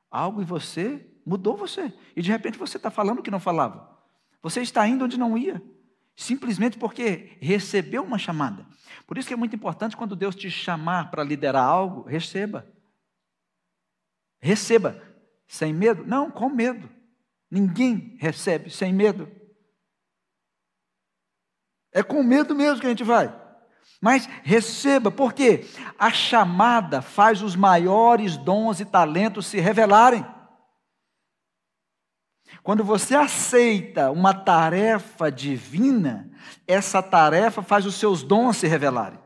[0.08, 1.92] algo em você mudou você.
[2.14, 3.98] E de repente você está falando o que não falava.
[4.40, 5.60] Você está indo onde não ia.
[6.14, 8.66] simplesmente porque recebeu uma chamada.
[9.06, 12.66] Por isso que é muito importante quando Deus te chamar para liderar algo, receba.
[14.40, 15.00] Receba.
[15.46, 16.04] Sem medo?
[16.06, 16.88] Não, com medo.
[17.50, 19.30] Ninguém recebe sem medo.
[21.92, 23.34] É com medo mesmo que a gente vai.
[24.00, 25.66] Mas receba, porque
[25.98, 30.24] a chamada faz os maiores dons e talentos se revelarem.
[32.62, 36.30] Quando você aceita uma tarefa divina,
[36.66, 39.18] essa tarefa faz os seus dons se revelarem.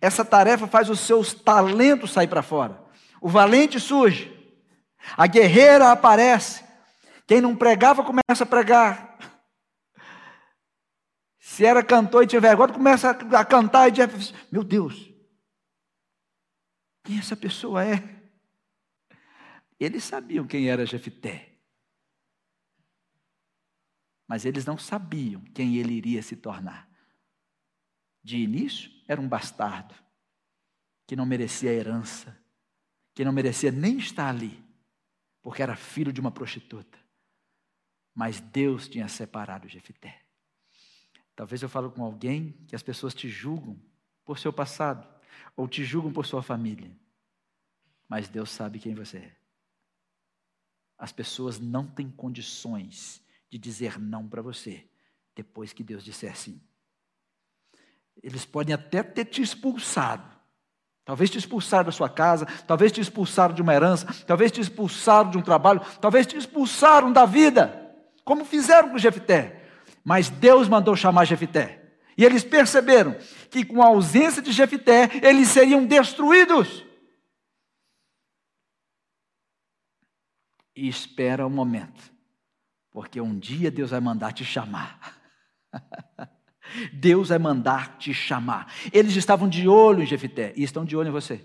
[0.00, 2.83] Essa tarefa faz os seus talentos sair para fora.
[3.24, 4.30] O valente surge,
[5.16, 6.62] a guerreira aparece.
[7.26, 9.16] Quem não pregava começa a pregar.
[11.38, 15.10] Se era cantor e tinha vergonha, começa a cantar e diz: Meu Deus,
[17.02, 18.04] quem essa pessoa é?
[19.80, 21.56] Eles sabiam quem era Jefité.
[24.28, 26.86] Mas eles não sabiam quem ele iria se tornar.
[28.22, 29.94] De início, era um bastardo,
[31.06, 32.43] que não merecia herança,
[33.14, 34.62] que não merecia nem estar ali,
[35.40, 36.98] porque era filho de uma prostituta.
[38.14, 40.20] Mas Deus tinha separado Jefité.
[41.36, 43.80] Talvez eu falo com alguém que as pessoas te julgam
[44.24, 45.06] por seu passado,
[45.56, 46.90] ou te julgam por sua família.
[48.08, 49.36] Mas Deus sabe quem você é.
[50.96, 54.88] As pessoas não têm condições de dizer não para você,
[55.34, 56.60] depois que Deus disser sim.
[58.22, 60.33] Eles podem até ter te expulsado.
[61.04, 65.30] Talvez te expulsaram da sua casa, talvez te expulsaram de uma herança, talvez te expulsaram
[65.30, 67.94] de um trabalho, talvez te expulsaram da vida,
[68.24, 69.62] como fizeram com Jefté.
[70.02, 71.82] Mas Deus mandou chamar Jefité.
[72.16, 73.16] E eles perceberam
[73.50, 76.84] que com a ausência de Jefité, eles seriam destruídos.
[80.76, 82.12] E espera o um momento,
[82.90, 84.98] porque um dia Deus vai mandar te chamar.
[86.92, 88.72] Deus vai mandar te chamar.
[88.92, 91.40] Eles estavam de olho em Jefité e estão de olho em você.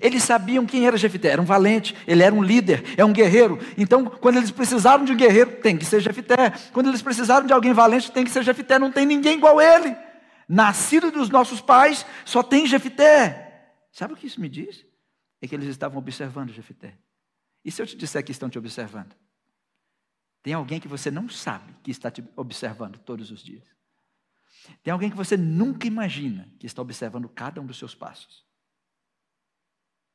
[0.00, 3.58] Eles sabiam quem era Jefité, era um valente, ele era um líder, é um guerreiro.
[3.76, 6.50] Então, quando eles precisaram de um guerreiro, tem que ser Jefité.
[6.72, 9.96] Quando eles precisaram de alguém valente, tem que ser Jefité, não tem ninguém igual ele.
[10.46, 13.72] Nascido dos nossos pais, só tem Jefité.
[13.90, 14.84] Sabe o que isso me diz?
[15.40, 16.94] É que eles estavam observando Jefité.
[17.64, 19.14] E se eu te disser que estão te observando?
[20.42, 23.77] Tem alguém que você não sabe que está te observando todos os dias.
[24.82, 28.46] Tem alguém que você nunca imagina que está observando cada um dos seus passos.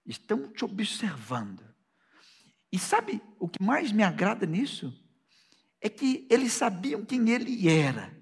[0.05, 1.63] Estão te observando.
[2.71, 4.93] E sabe o que mais me agrada nisso?
[5.79, 8.15] É que eles sabiam quem ele era.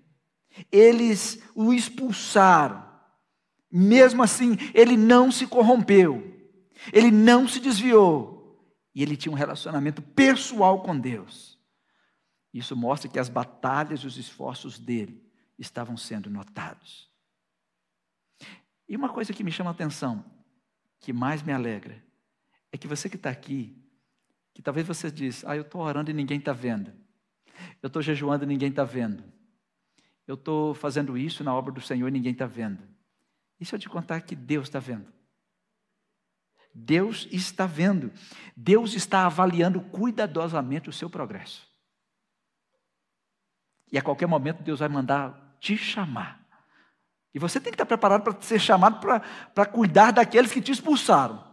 [0.71, 2.89] Eles o expulsaram.
[3.71, 6.21] Mesmo assim, ele não se corrompeu.
[6.91, 8.59] Ele não se desviou.
[8.93, 11.57] E ele tinha um relacionamento pessoal com Deus.
[12.53, 15.30] Isso mostra que as batalhas e os esforços dele
[15.61, 17.09] estavam sendo notados.
[18.87, 20.25] E uma coisa que me chama a atenção,
[20.99, 22.03] que mais me alegra,
[22.71, 23.77] é que você que está aqui,
[24.53, 26.91] que talvez você diz, ah, eu estou orando e ninguém está vendo.
[27.81, 29.23] Eu estou jejuando e ninguém está vendo.
[30.27, 32.81] Eu estou fazendo isso na obra do Senhor e ninguém está vendo.
[33.59, 35.11] E se eu te contar que Deus está vendo?
[36.73, 38.11] Deus está vendo.
[38.55, 41.69] Deus está avaliando cuidadosamente o seu progresso.
[43.91, 46.45] E a qualquer momento Deus vai mandar te chamar.
[47.33, 48.99] E você tem que estar preparado para ser chamado
[49.53, 51.49] para cuidar daqueles que te expulsaram.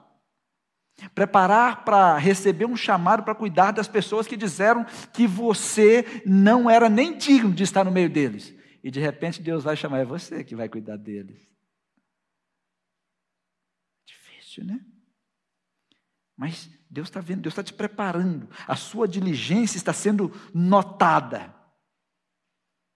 [1.15, 6.89] Preparar para receber um chamado para cuidar das pessoas que disseram que você não era
[6.89, 8.53] nem digno de estar no meio deles.
[8.83, 11.47] E de repente Deus vai chamar, é você que vai cuidar deles.
[14.05, 14.81] Difícil, né?
[16.37, 18.49] Mas Deus está vendo, Deus está te preparando.
[18.67, 21.55] A sua diligência está sendo notada.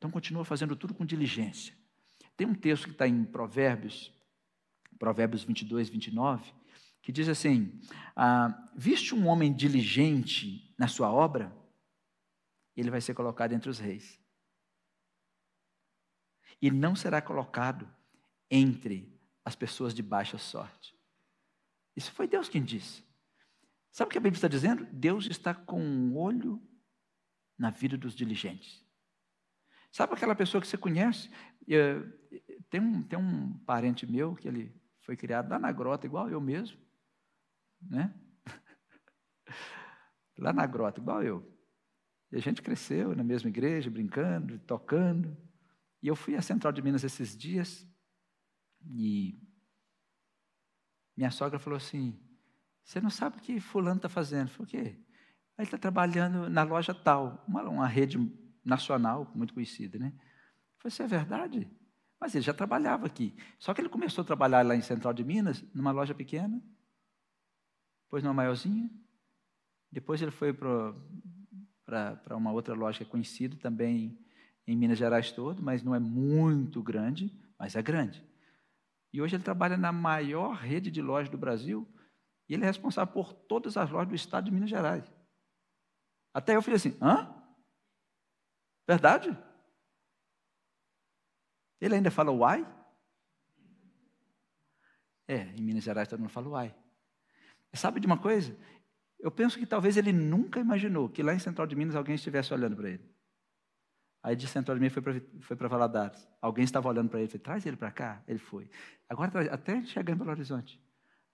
[0.02, 1.72] Então continua fazendo tudo com diligência.
[2.36, 4.12] Tem um texto que está em Provérbios,
[4.98, 6.52] Provérbios 22, 29,
[7.00, 7.80] que diz assim:
[8.16, 11.56] ah, Viste um homem diligente na sua obra,
[12.76, 14.20] ele vai ser colocado entre os reis.
[16.60, 17.88] E não será colocado
[18.50, 20.98] entre as pessoas de baixa sorte.
[21.94, 23.04] Isso foi Deus quem disse.
[23.92, 24.84] Sabe o que a Bíblia está dizendo?
[24.86, 26.60] Deus está com um olho
[27.56, 28.81] na vida dos diligentes.
[29.92, 31.30] Sabe aquela pessoa que você conhece?
[32.70, 36.40] Tem um, tem um parente meu que ele foi criado lá na grota, igual eu
[36.40, 36.80] mesmo.
[37.82, 38.14] Né?
[40.38, 41.52] Lá na grota, igual eu.
[42.30, 45.36] E a gente cresceu na mesma igreja, brincando, tocando.
[46.00, 47.86] E eu fui à Central de Minas esses dias
[48.86, 49.38] e
[51.16, 52.18] minha sogra falou assim:
[52.82, 54.48] Você não sabe o que Fulano está fazendo?
[54.48, 54.78] Eu falei: O quê?
[55.58, 58.18] Ele está trabalhando na loja tal, uma, uma rede
[58.64, 60.12] nacional, muito conhecida, né?
[60.16, 61.70] Eu falei, isso é verdade?
[62.20, 63.34] Mas ele já trabalhava aqui.
[63.58, 66.62] Só que ele começou a trabalhar lá em Central de Minas, numa loja pequena,
[68.04, 68.90] depois numa maiorzinha,
[69.90, 70.94] depois ele foi para
[72.36, 74.18] uma outra loja é conhecida também
[74.66, 78.24] em Minas Gerais todo, mas não é muito grande, mas é grande.
[79.12, 81.86] E hoje ele trabalha na maior rede de lojas do Brasil,
[82.48, 85.04] e ele é responsável por todas as lojas do estado de Minas Gerais.
[86.32, 87.41] Até eu falei assim: hã?
[88.86, 89.36] Verdade?
[91.80, 92.66] Ele ainda fala uai?
[95.26, 96.74] É, em Minas Gerais todo mundo fala uai.
[97.74, 98.56] Sabe de uma coisa?
[99.18, 102.52] Eu penso que talvez ele nunca imaginou que lá em Central de Minas alguém estivesse
[102.52, 103.12] olhando para ele.
[104.22, 104.94] Aí de Central de Minas
[105.40, 106.28] foi para Valadares.
[106.40, 108.22] Alguém estava olhando para ele, falei, traz ele para cá.
[108.28, 108.70] Ele foi.
[109.08, 110.80] Agora, até chegar em Belo Horizonte.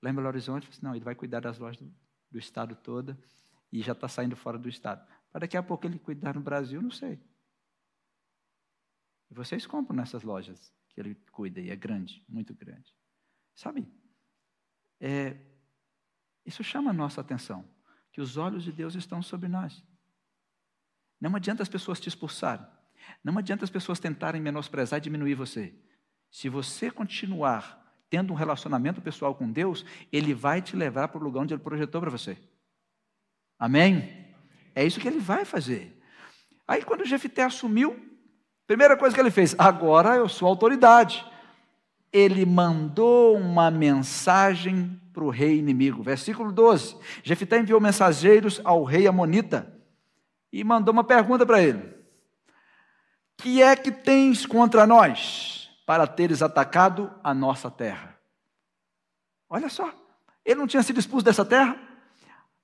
[0.03, 1.93] Lá em Belo Horizonte, falei, não, ele vai cuidar das lojas do,
[2.31, 3.19] do estado toda
[3.73, 5.07] e já está saindo fora do estado.
[5.31, 7.21] Para daqui a pouco ele cuidar no Brasil, não sei.
[9.31, 12.95] E vocês compram nessas lojas que ele cuida, e é grande, muito grande.
[13.55, 13.87] Sabe,
[15.01, 15.37] é,
[16.45, 17.65] isso chama a nossa atenção,
[18.13, 19.85] que os olhos de Deus estão sobre nós.
[21.21, 22.67] Não adianta as pessoas te expulsarem,
[23.23, 25.75] não adianta as pessoas tentarem menosprezar e diminuir você.
[26.31, 27.77] Se você continuar
[28.11, 31.63] tendo um relacionamento pessoal com Deus, Ele vai te levar para o lugar onde Ele
[31.63, 32.39] projetou para você.
[33.59, 34.35] Amém?
[34.75, 36.01] É isso que Ele vai fazer.
[36.67, 38.08] Aí quando Jefité assumiu,
[38.69, 41.25] Primeira coisa que ele fez, agora eu sou autoridade.
[42.13, 46.03] Ele mandou uma mensagem para o rei inimigo.
[46.03, 46.95] Versículo 12.
[47.23, 49.75] Jefité enviou mensageiros ao rei Amonita
[50.53, 51.83] e mandou uma pergunta para ele:
[53.39, 58.19] Que é que tens contra nós para teres atacado a nossa terra?
[59.49, 59.91] Olha só,
[60.45, 61.75] ele não tinha sido expulso dessa terra,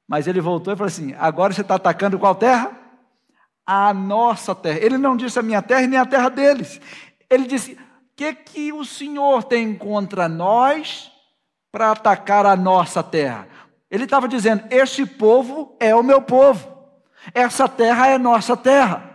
[0.06, 2.83] mas ele voltou e falou assim: Agora você está atacando qual terra?
[3.66, 4.78] A nossa terra.
[4.80, 6.80] Ele não disse a minha terra e nem a terra deles.
[7.30, 7.78] Ele disse:
[8.16, 11.10] que, que o Senhor tem contra nós
[11.72, 13.48] para atacar a nossa terra?
[13.90, 16.68] Ele estava dizendo: Este povo é o meu povo,
[17.32, 19.12] essa terra é nossa terra.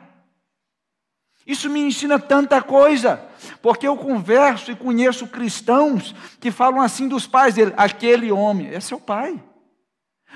[1.45, 3.25] Isso me ensina tanta coisa,
[3.61, 8.79] porque eu converso e conheço cristãos que falam assim dos pais dele: aquele homem é
[8.79, 9.41] seu pai,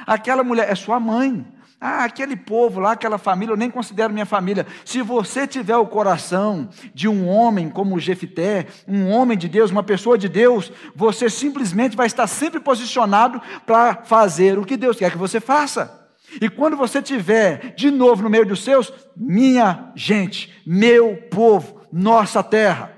[0.07, 1.45] aquela mulher é sua mãe,
[1.85, 4.65] ah, aquele povo lá, aquela família, eu nem considero minha família.
[4.85, 9.83] Se você tiver o coração de um homem como Jefité, um homem de Deus, uma
[9.83, 15.11] pessoa de Deus, você simplesmente vai estar sempre posicionado para fazer o que Deus quer
[15.11, 16.07] que você faça.
[16.41, 22.41] E quando você tiver de novo no meio dos seus, minha gente, meu povo, nossa
[22.41, 22.92] terra,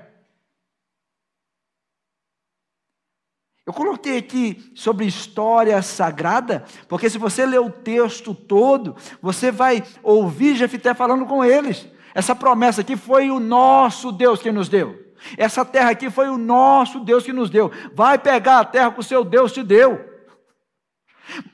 [3.66, 9.82] Eu coloquei aqui sobre história sagrada, porque se você ler o texto todo, você vai
[10.04, 11.88] ouvir Jefité falando com eles.
[12.14, 15.04] Essa promessa aqui foi o nosso Deus que nos deu.
[15.36, 17.72] Essa terra aqui foi o nosso Deus que nos deu.
[17.92, 20.14] Vai pegar a terra que o seu Deus te deu.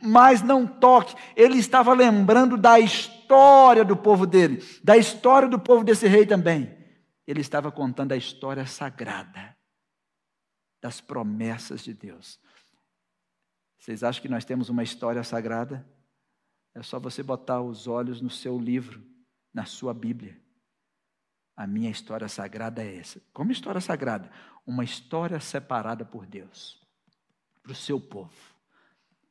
[0.03, 1.15] Mas não toque.
[1.35, 6.77] Ele estava lembrando da história do povo dele, da história do povo desse rei também.
[7.27, 9.52] Ele estava contando a história sagrada
[10.83, 12.41] das promessas de Deus.
[13.79, 15.89] Vocês acham que nós temos uma história sagrada?
[16.75, 19.01] É só você botar os olhos no seu livro,
[19.55, 20.41] na sua Bíblia.
[21.57, 23.23] A minha história sagrada é essa.
[23.33, 24.31] Como história sagrada?
[24.67, 26.81] Uma história separada por Deus,
[27.63, 28.35] para o seu povo.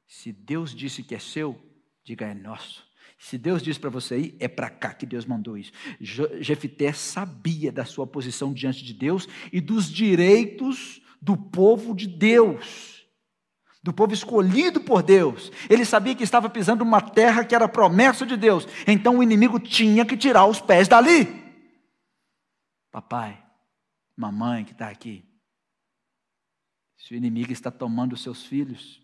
[0.07, 1.59] Se Deus disse que é seu,
[2.03, 2.89] diga é nosso.
[3.17, 5.71] Se Deus disse para você ir, é para cá que Deus mandou isso.
[5.99, 13.05] Jefité sabia da sua posição diante de Deus e dos direitos do povo de Deus,
[13.83, 15.51] do povo escolhido por Deus.
[15.69, 19.59] Ele sabia que estava pisando uma terra que era promessa de Deus, então o inimigo
[19.59, 21.39] tinha que tirar os pés dali.
[22.91, 23.41] Papai,
[24.17, 25.23] mamãe que está aqui,
[26.97, 29.01] se o inimigo está tomando os seus filhos,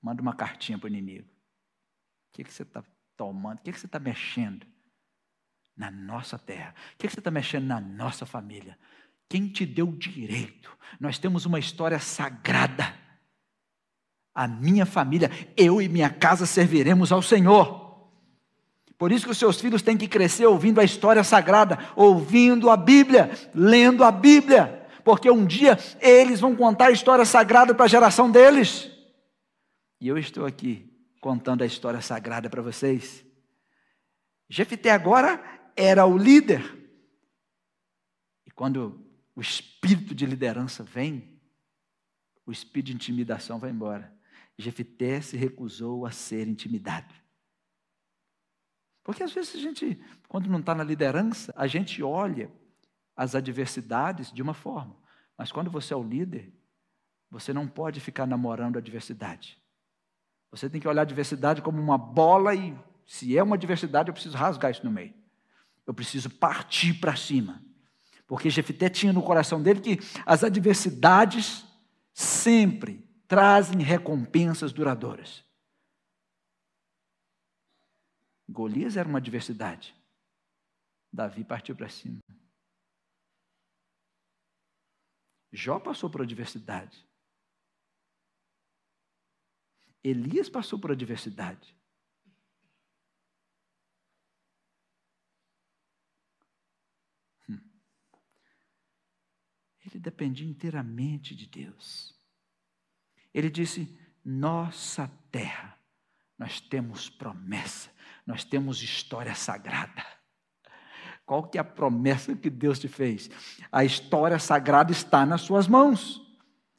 [0.00, 1.28] manda uma cartinha para o inimigo.
[1.28, 2.84] O que, que você está
[3.16, 3.58] tomando?
[3.58, 4.66] O que, que você está mexendo?
[5.76, 6.74] Na nossa terra.
[6.94, 8.78] O que, que você está mexendo na nossa família?
[9.28, 10.76] Quem te deu direito?
[11.00, 12.94] Nós temos uma história sagrada.
[14.34, 17.86] A minha família, eu e minha casa serviremos ao Senhor.
[18.98, 22.76] Por isso que os seus filhos têm que crescer ouvindo a história sagrada, ouvindo a
[22.76, 27.88] Bíblia, lendo a Bíblia, porque um dia eles vão contar a história sagrada para a
[27.88, 28.90] geração deles.
[30.00, 33.24] E eu estou aqui contando a história sagrada para vocês.
[34.48, 35.42] Jefité agora
[35.74, 36.62] era o líder.
[38.46, 39.05] E quando
[39.36, 41.38] o espírito de liderança vem,
[42.46, 44.10] o espírito de intimidação vai embora.
[44.56, 47.14] Jefité se recusou a ser intimidado.
[49.04, 52.50] Porque às vezes a gente, quando não está na liderança, a gente olha
[53.14, 54.96] as adversidades de uma forma.
[55.36, 56.50] Mas quando você é o líder,
[57.30, 59.60] você não pode ficar namorando a adversidade.
[60.50, 62.74] Você tem que olhar a adversidade como uma bola e,
[63.04, 65.12] se é uma adversidade, eu preciso rasgar isso no meio.
[65.86, 67.62] Eu preciso partir para cima.
[68.26, 71.64] Porque Jefité tinha no coração dele que as adversidades
[72.12, 75.44] sempre trazem recompensas duradouras.
[78.48, 79.94] Golias era uma adversidade.
[81.12, 82.18] Davi partiu para cima.
[85.52, 87.06] Jó passou por adversidade.
[90.02, 91.75] Elias passou por adversidade.
[99.98, 102.14] Dependia inteiramente de Deus.
[103.32, 105.78] Ele disse: Nossa terra,
[106.38, 107.90] nós temos promessa,
[108.26, 110.04] nós temos história sagrada.
[111.26, 113.28] Qual que é a promessa que Deus te fez?
[113.70, 116.22] A história sagrada está nas suas mãos.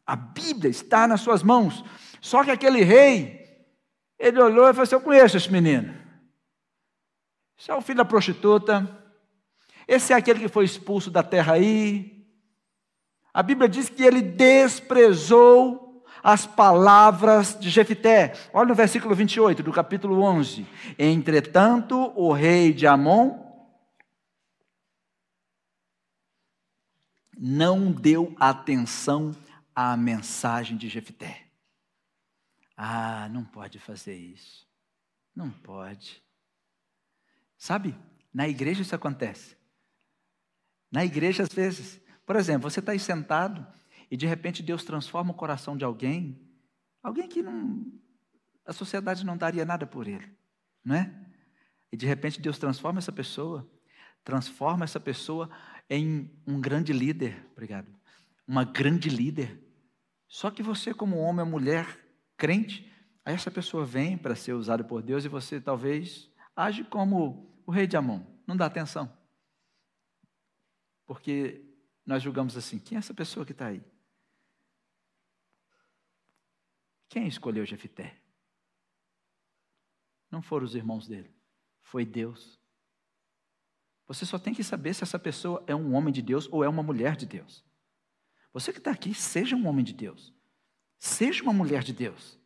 [0.05, 1.83] A Bíblia está nas suas mãos.
[2.21, 3.67] Só que aquele rei,
[4.17, 5.93] ele olhou e falou assim: Eu conheço esse menino.
[7.59, 9.05] Esse é o filho da prostituta.
[9.85, 12.16] Esse é aquele que foi expulso da terra aí.
[13.37, 18.33] A Bíblia diz que ele desprezou as palavras de Jefité.
[18.51, 20.65] Olha no versículo 28 do capítulo 11.
[20.97, 23.37] Entretanto, o rei de Amon
[27.37, 29.35] não deu atenção
[29.75, 31.43] à mensagem de Jefté.
[32.75, 34.67] Ah, não pode fazer isso.
[35.35, 36.23] Não pode.
[37.55, 37.95] Sabe,
[38.33, 39.55] na igreja isso acontece.
[40.91, 43.65] Na igreja, às vezes, por exemplo, você está aí sentado
[44.11, 46.37] e de repente Deus transforma o coração de alguém,
[47.01, 47.89] alguém que não,
[48.65, 50.29] a sociedade não daria nada por ele,
[50.83, 51.25] não é?
[51.89, 53.65] E de repente Deus transforma essa pessoa,
[54.25, 55.49] transforma essa pessoa
[55.89, 57.87] em um grande líder, obrigado,
[58.45, 59.63] uma grande líder.
[60.27, 61.97] Só que você, como homem ou mulher
[62.35, 67.57] crente, aí essa pessoa vem para ser usada por Deus e você talvez age como
[67.65, 69.09] o rei de Amon, não dá atenção.
[71.05, 71.66] Porque
[72.07, 73.83] nós julgamos assim: quem é essa pessoa que está aí?
[77.09, 78.17] Quem escolheu Jefité?
[80.31, 81.33] Não foram os irmãos dele,
[81.81, 82.57] foi Deus.
[84.07, 86.69] Você só tem que saber se essa pessoa é um homem de Deus ou é
[86.69, 87.63] uma mulher de Deus.
[88.53, 90.33] Você que está aqui, seja um homem de Deus.
[90.97, 92.39] Seja uma mulher de Deus.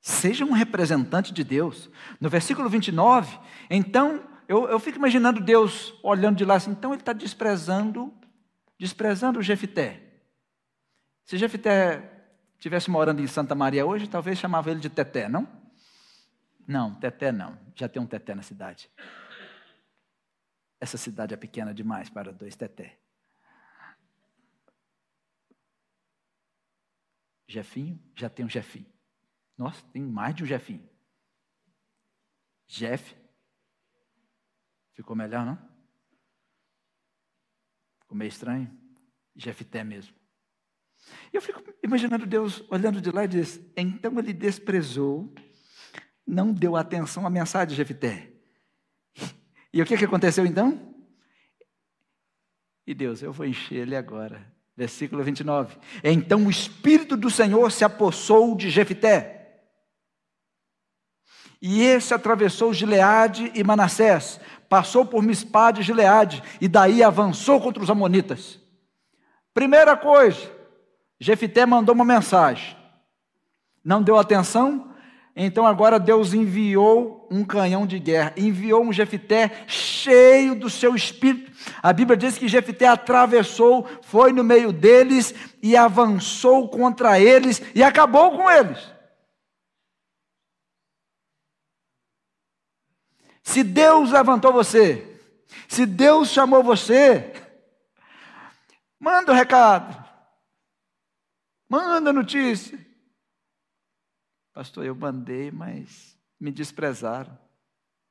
[0.00, 1.90] Seja um representante de Deus.
[2.18, 3.38] No versículo 29,
[3.68, 8.12] então, eu, eu fico imaginando Deus olhando de lá assim, então ele está desprezando,
[8.80, 10.02] desprezando o Jefité.
[11.26, 12.02] Se Jefité
[12.58, 15.46] tivesse morando em Santa Maria hoje, talvez chamava ele de Teté, não?
[16.66, 17.58] Não, Teté não.
[17.74, 18.90] Já tem um Teté na cidade.
[20.80, 22.98] Essa cidade é pequena demais para dois teté.
[27.46, 28.90] Jefinho, já tem um Jefinho.
[29.58, 30.88] Nossa, tem mais de um Jefinho.
[32.66, 33.14] Jeff.
[34.94, 35.69] Ficou melhor, não?
[38.10, 38.68] Ficou meio estranho?
[39.36, 40.12] Jefté mesmo.
[41.32, 45.32] Eu fico imaginando Deus olhando de lá e diz: Então ele desprezou,
[46.26, 48.32] não deu atenção à mensagem de Jefté.
[49.72, 50.92] E o que, que aconteceu então?
[52.84, 54.44] E Deus, eu vou encher ele agora.
[54.76, 55.78] Versículo 29.
[56.02, 59.36] Então o Espírito do Senhor se apossou de Jefité.
[61.62, 64.40] E esse atravessou Gileade e Manassés,
[64.70, 68.60] passou por Mispá de Gileade, e daí avançou contra os amonitas.
[69.52, 70.48] Primeira coisa,
[71.18, 72.76] Jefité mandou uma mensagem.
[73.84, 74.94] Não deu atenção,
[75.34, 81.50] então agora Deus enviou um canhão de guerra, enviou um Jefité cheio do seu espírito.
[81.82, 87.82] A Bíblia diz que Jefité atravessou, foi no meio deles e avançou contra eles e
[87.82, 88.78] acabou com eles.
[93.42, 95.18] Se Deus levantou você,
[95.68, 97.32] se Deus chamou você,
[98.98, 100.04] manda o um recado,
[101.68, 102.78] manda notícia.
[104.52, 107.38] Pastor, eu mandei, mas me desprezaram.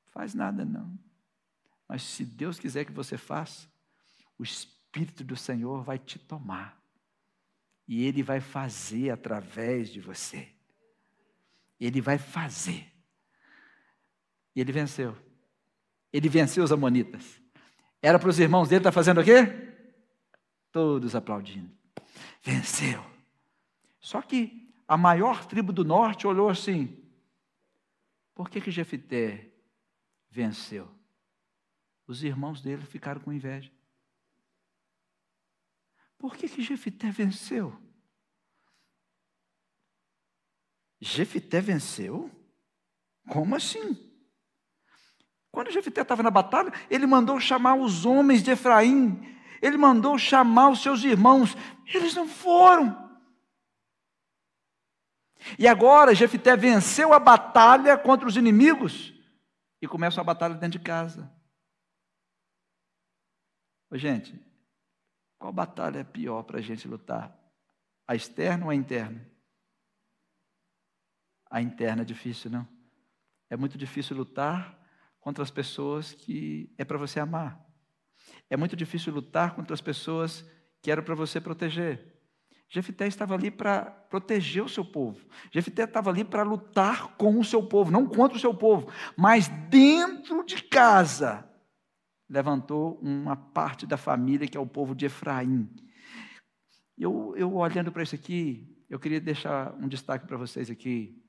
[0.08, 0.98] Faz nada não.
[1.88, 3.68] Mas se Deus quiser que você faça,
[4.38, 6.80] o Espírito do Senhor vai te tomar.
[7.88, 10.48] E Ele vai fazer através de você.
[11.80, 12.92] Ele vai fazer.
[14.60, 15.16] E ele venceu.
[16.12, 17.42] Ele venceu os amonitas.
[18.02, 19.46] Era para os irmãos dele estar fazendo o quê?
[20.70, 21.72] Todos aplaudindo.
[22.42, 23.02] Venceu.
[24.02, 27.02] Só que a maior tribo do norte olhou assim:
[28.36, 29.50] por que que Jefité
[30.30, 30.94] venceu.
[32.06, 33.72] Os irmãos dele ficaram com inveja.
[36.18, 37.74] Por que que Jefité venceu?
[41.00, 42.30] Jefité venceu?
[43.26, 44.09] Como assim?
[45.52, 49.20] Quando Jefité estava na batalha, ele mandou chamar os homens de Efraim,
[49.62, 51.56] ele mandou chamar os seus irmãos,
[51.94, 53.10] eles não foram.
[55.58, 59.14] E agora Jefité venceu a batalha contra os inimigos
[59.82, 61.32] e começa a batalha dentro de casa.
[63.90, 64.40] Ô, gente,
[65.40, 67.36] qual batalha é pior para a gente lutar?
[68.08, 69.28] A externa ou a interna?
[71.50, 72.68] A interna é difícil, não?
[73.50, 74.79] É muito difícil lutar
[75.30, 77.64] contra as pessoas que é para você amar.
[78.50, 80.44] É muito difícil lutar contra as pessoas
[80.82, 82.20] que eram para você proteger.
[82.68, 85.24] Jefité estava ali para proteger o seu povo.
[85.52, 89.48] Jefité estava ali para lutar com o seu povo, não contra o seu povo, mas
[89.70, 91.48] dentro de casa.
[92.28, 95.70] Levantou uma parte da família que é o povo de Efraim.
[96.98, 101.24] Eu, eu olhando para isso aqui, eu queria deixar um destaque para vocês aqui,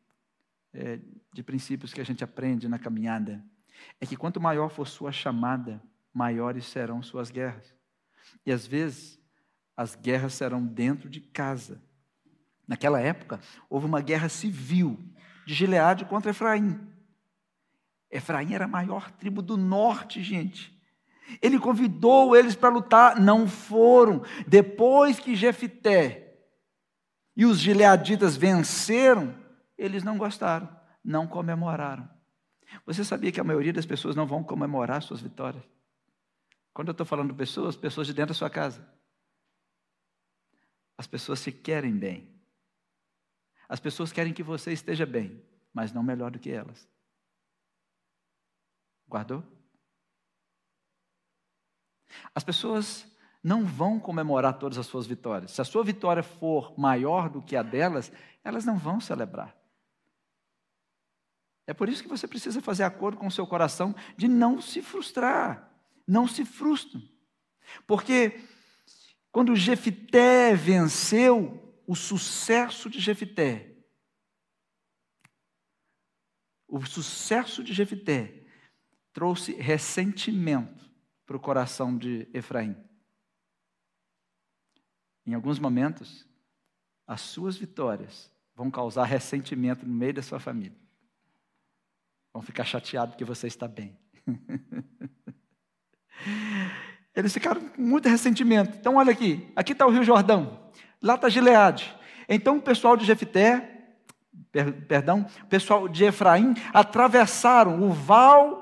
[0.73, 0.99] é,
[1.35, 3.45] de princípios que a gente aprende na caminhada.
[4.01, 7.75] É que quanto maior for sua chamada, maiores serão suas guerras.
[8.45, 9.19] E às vezes,
[9.77, 11.83] as guerras serão dentro de casa.
[12.67, 14.99] Naquela época, houve uma guerra civil
[15.47, 16.79] de Gileade contra Efraim.
[18.11, 20.79] Efraim era a maior tribo do norte, gente.
[21.41, 24.23] Ele convidou eles para lutar, não foram.
[24.47, 26.39] Depois que Jefité
[27.37, 29.35] e os gileaditas venceram,
[29.79, 30.69] eles não gostaram,
[31.05, 32.09] não comemoraram.
[32.87, 35.63] Você sabia que a maioria das pessoas não vão comemorar suas vitórias?
[36.73, 38.87] Quando eu estou falando pessoas, pessoas de dentro da sua casa.
[40.97, 42.29] As pessoas se querem bem.
[43.69, 45.43] As pessoas querem que você esteja bem,
[45.73, 46.89] mas não melhor do que elas.
[49.09, 49.45] Guardou?
[52.35, 53.07] As pessoas
[53.43, 55.53] não vão comemorar todas as suas vitórias.
[55.53, 58.13] Se a sua vitória for maior do que a delas,
[58.45, 59.57] elas não vão celebrar.
[61.71, 64.83] É por isso que você precisa fazer acordo com o seu coração de não se
[64.83, 65.73] frustrar.
[66.05, 67.09] Não se frustre.
[67.87, 68.41] Porque
[69.31, 73.73] quando Jefité venceu, o sucesso de Jefité,
[76.67, 78.45] o sucesso de Jefité
[79.13, 80.91] trouxe ressentimento
[81.25, 82.77] para o coração de Efraim.
[85.25, 86.27] Em alguns momentos,
[87.07, 90.80] as suas vitórias vão causar ressentimento no meio da sua família.
[92.33, 93.99] Vão ficar chateados porque você está bem.
[97.15, 98.77] Eles ficaram com muito ressentimento.
[98.79, 100.71] Então, olha aqui, aqui está o Rio Jordão,
[101.03, 101.95] lá está Gileade.
[102.29, 103.69] Então, o pessoal de Jefté,
[104.53, 108.60] per, perdão, o pessoal de Efraim, atravessaram o val,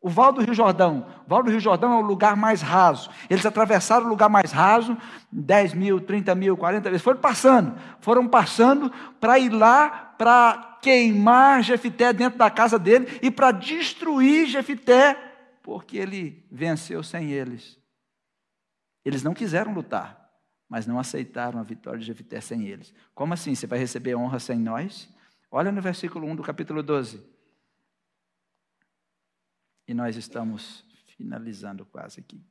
[0.00, 1.06] o val do Rio Jordão.
[1.26, 3.10] O val do Rio Jordão é o lugar mais raso.
[3.28, 4.96] Eles atravessaram o lugar mais raso,
[5.32, 7.02] 10 mil, 30 mil, 40 vezes.
[7.02, 13.30] Foram passando, foram passando para ir lá para queimar Jefité dentro da casa dele e
[13.30, 15.28] para destruir Jefité
[15.68, 17.78] porque ele venceu sem eles.
[19.04, 20.30] Eles não quiseram lutar,
[20.66, 22.94] mas não aceitaram a vitória de Jefité sem eles.
[23.14, 23.54] Como assim?
[23.54, 25.12] Você vai receber honra sem nós?
[25.50, 27.22] Olha no versículo 1 do capítulo 12.
[29.88, 30.84] E nós estamos
[31.16, 32.44] finalizando quase aqui.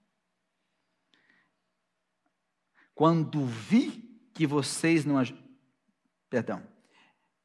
[2.96, 5.24] Quando vi que vocês não.
[6.32, 6.64] Perdão.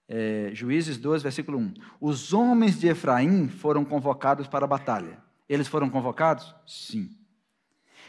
[0.08, 1.74] É, Juízes 12, versículo 1.
[2.00, 5.22] Os homens de Efraim foram convocados para a batalha.
[5.46, 6.54] Eles foram convocados?
[6.66, 7.10] Sim.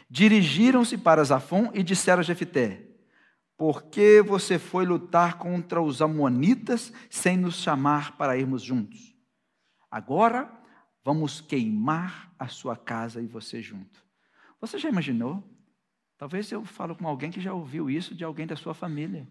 [0.08, 2.88] Dirigiram-se para Zafon e disseram a Jefité:
[3.58, 9.14] Por que você foi lutar contra os amonitas sem nos chamar para irmos juntos?
[9.90, 10.63] Agora
[11.04, 14.02] vamos queimar a sua casa e você junto.
[14.60, 15.44] Você já imaginou?
[16.16, 19.28] Talvez eu falo com alguém que já ouviu isso de alguém da sua família.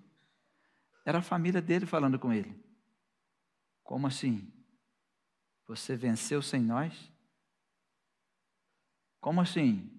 [1.04, 2.56] Era a família dele falando com ele.
[3.84, 4.54] Como assim?
[5.68, 7.12] Você venceu sem nós?
[9.20, 9.90] Como assim?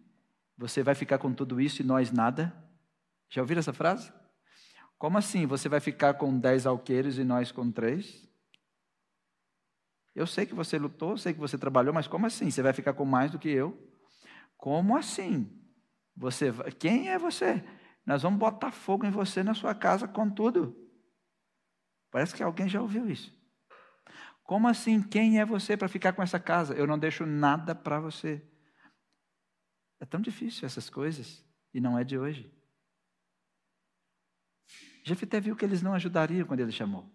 [0.56, 2.54] Você vai ficar com tudo isso e nós nada?
[3.28, 4.12] Já ouviram essa frase?
[4.96, 5.46] Como assim?
[5.46, 8.28] Você vai ficar com dez alqueires e nós com três?
[10.14, 12.50] Eu sei que você lutou, sei que você trabalhou, mas como assim?
[12.50, 13.76] Você vai ficar com mais do que eu?
[14.56, 15.50] Como assim?
[16.16, 17.64] Você, quem é você?
[18.06, 20.76] Nós vamos botar fogo em você na sua casa com tudo.
[22.10, 23.34] Parece que alguém já ouviu isso.
[24.44, 25.02] Como assim?
[25.02, 26.74] Quem é você para ficar com essa casa?
[26.74, 28.46] Eu não deixo nada para você.
[29.98, 32.54] É tão difícil essas coisas e não é de hoje.
[35.02, 37.10] Jefité viu que eles não ajudariam quando ele chamou.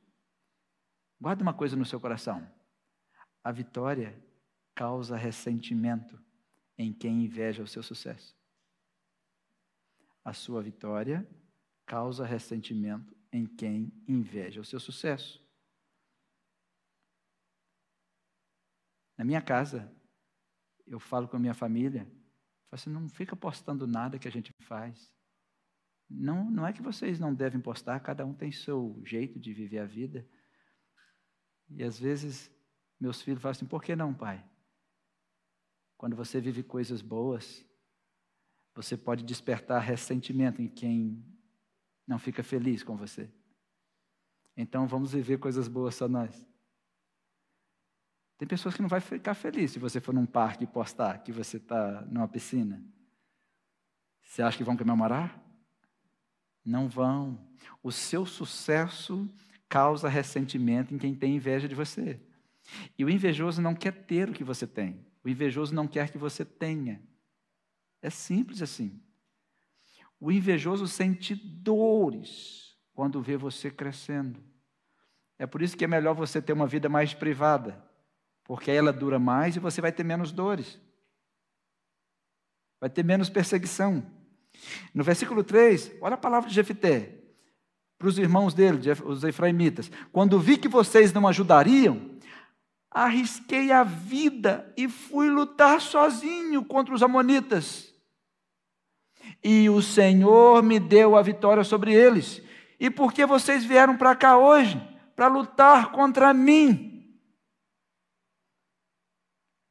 [1.22, 2.59] Guarda uma coisa no seu coração.
[3.44, 4.18] A vitória
[4.76, 6.22] causa ressentimento
[6.78, 8.38] em quem inveja o seu sucesso.
[10.24, 11.28] A sua vitória
[11.86, 15.44] causa ressentimento em quem inveja o seu sucesso.
[19.18, 19.92] Na minha casa,
[20.88, 22.16] eu falo com a minha família, falo
[22.72, 25.14] assim, não fica postando nada que a gente faz.
[26.10, 29.80] Não, não é que vocês não devem postar, cada um tem seu jeito de viver
[29.80, 30.28] a vida.
[31.70, 32.50] E às vezes
[33.00, 34.43] meus filhos falam assim: por que não, pai?
[35.97, 37.66] Quando você vive coisas boas,
[38.76, 41.24] você pode despertar ressentimento em quem
[42.08, 43.30] não fica feliz com você.
[44.56, 46.47] Então vamos viver coisas boas só nós.
[48.38, 51.32] Tem pessoas que não vai ficar feliz se você for num parque e postar que
[51.32, 52.82] você está numa piscina.
[54.24, 55.43] Você acha que vão comemorar?
[56.64, 57.38] Não vão.
[57.84, 59.30] O seu sucesso
[59.68, 62.20] causa ressentimento em quem tem inveja de você.
[62.97, 65.05] E o invejoso não quer ter o que você tem.
[65.24, 67.01] O invejoso não quer que você tenha.
[68.01, 69.01] É simples assim.
[70.20, 74.43] O invejoso sente dores quando vê você crescendo.
[75.38, 77.82] É por isso que é melhor você ter uma vida mais privada,
[78.43, 80.80] porque ela dura mais e você vai ter menos dores.
[82.80, 84.05] Vai ter menos perseguição.
[84.93, 87.20] No versículo 3, olha a palavra de Jefité
[87.97, 92.17] para os irmãos dele, os efraimitas: Quando vi que vocês não ajudariam,
[92.92, 97.94] arrisquei a vida e fui lutar sozinho contra os amonitas.
[99.44, 102.42] E o Senhor me deu a vitória sobre eles.
[102.80, 104.82] E por que vocês vieram para cá hoje?
[105.16, 107.20] Para lutar contra mim.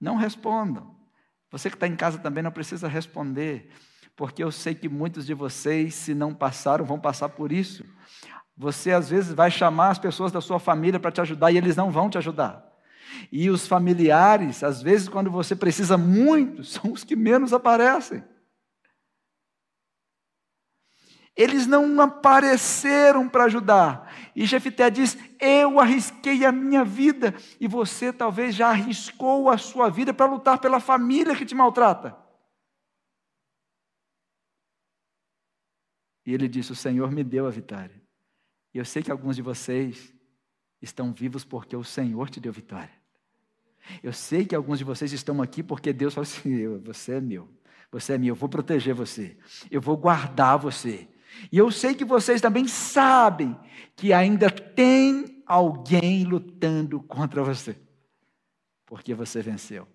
[0.01, 0.97] Não respondam.
[1.51, 3.71] Você que está em casa também não precisa responder
[4.19, 7.85] porque eu sei que muitos de vocês, se não passaram, vão passar por isso.
[8.57, 11.77] Você às vezes vai chamar as pessoas da sua família para te ajudar e eles
[11.77, 12.68] não vão te ajudar.
[13.31, 18.23] E os familiares, às vezes, quando você precisa muito, são os que menos aparecem.
[21.37, 24.13] Eles não apareceram para ajudar.
[24.35, 29.89] E Jefité diz: Eu arrisquei a minha vida, e você talvez já arriscou a sua
[29.89, 32.17] vida para lutar pela família que te maltrata.
[36.27, 38.03] E ele disse: O Senhor me deu a vitória.
[38.75, 40.13] E eu sei que alguns de vocês
[40.83, 42.98] estão vivos porque o Senhor te deu vitória.
[44.03, 47.49] Eu sei que alguns de vocês estão aqui porque Deus falou assim: Você é meu,
[47.91, 49.37] você é meu, eu vou proteger você,
[49.71, 51.09] eu vou guardar você.
[51.53, 53.57] E eu sei que vocês também sabem
[53.95, 57.77] que ainda tem alguém lutando contra você,
[58.87, 59.87] porque você venceu.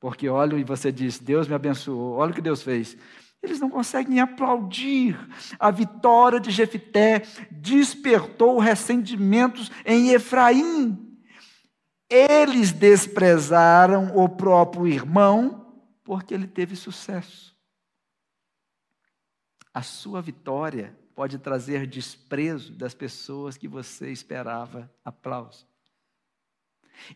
[0.00, 2.96] Porque olha e você diz: Deus me abençoou, olha o que Deus fez.
[3.42, 5.18] Eles não conseguem aplaudir.
[5.58, 11.11] A vitória de Jefité despertou ressentimentos em Efraim.
[12.14, 17.56] Eles desprezaram o próprio irmão porque ele teve sucesso.
[19.72, 25.66] A sua vitória pode trazer desprezo das pessoas que você esperava aplauso.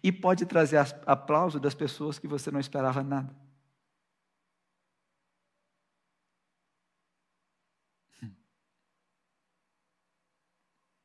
[0.02, 3.36] E pode trazer aplauso das pessoas que você não esperava nada.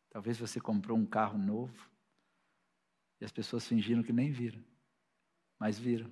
[0.09, 1.90] Talvez você comprou um carro novo
[3.21, 4.61] e as pessoas fingiram que nem viram,
[5.59, 6.11] mas viram.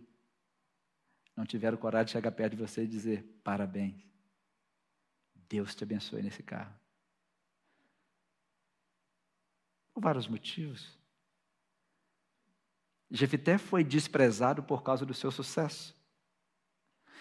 [1.36, 4.00] Não tiveram coragem de chegar perto de você e dizer: parabéns,
[5.34, 6.74] Deus te abençoe nesse carro.
[9.92, 10.96] Por vários motivos.
[13.10, 15.98] Jefité foi desprezado por causa do seu sucesso.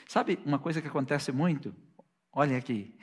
[0.06, 1.74] Sabe uma coisa que acontece muito?
[2.30, 2.98] Olhem aqui.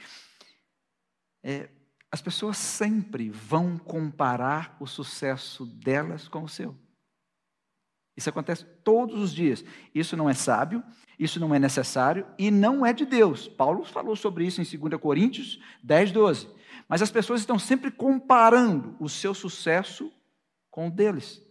[1.42, 1.68] É,
[2.16, 6.74] as pessoas sempre vão comparar o sucesso delas com o seu.
[8.16, 9.66] Isso acontece todos os dias.
[9.94, 10.82] Isso não é sábio,
[11.20, 13.50] isso não é necessário e não é de Deus.
[13.50, 16.48] Paulo falou sobre isso em 2 Coríntios 10, 12.
[16.88, 20.10] Mas as pessoas estão sempre comparando o seu sucesso
[20.72, 21.46] com o deles.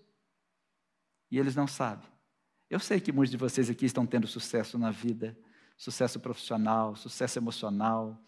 [1.31, 2.09] E eles não sabem.
[2.71, 5.39] Eu sei que muitos de vocês aqui estão tendo sucesso na vida,
[5.77, 8.19] sucesso profissional, sucesso emocional,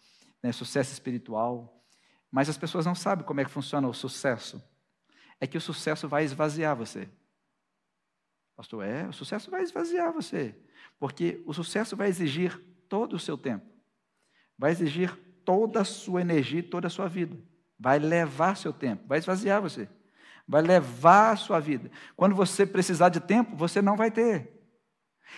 [0.43, 1.73] né, sucesso espiritual.
[2.37, 4.63] Mas as pessoas não sabem como é que funciona o sucesso.
[5.41, 7.09] É que o sucesso vai esvaziar você.
[8.55, 10.53] Pastor, é, o sucesso vai esvaziar você.
[10.99, 12.55] Porque o sucesso vai exigir
[12.87, 13.65] todo o seu tempo.
[14.55, 17.35] Vai exigir toda a sua energia, toda a sua vida.
[17.79, 19.89] Vai levar seu tempo, vai esvaziar você.
[20.47, 21.89] Vai levar a sua vida.
[22.15, 24.56] Quando você precisar de tempo, você não vai ter.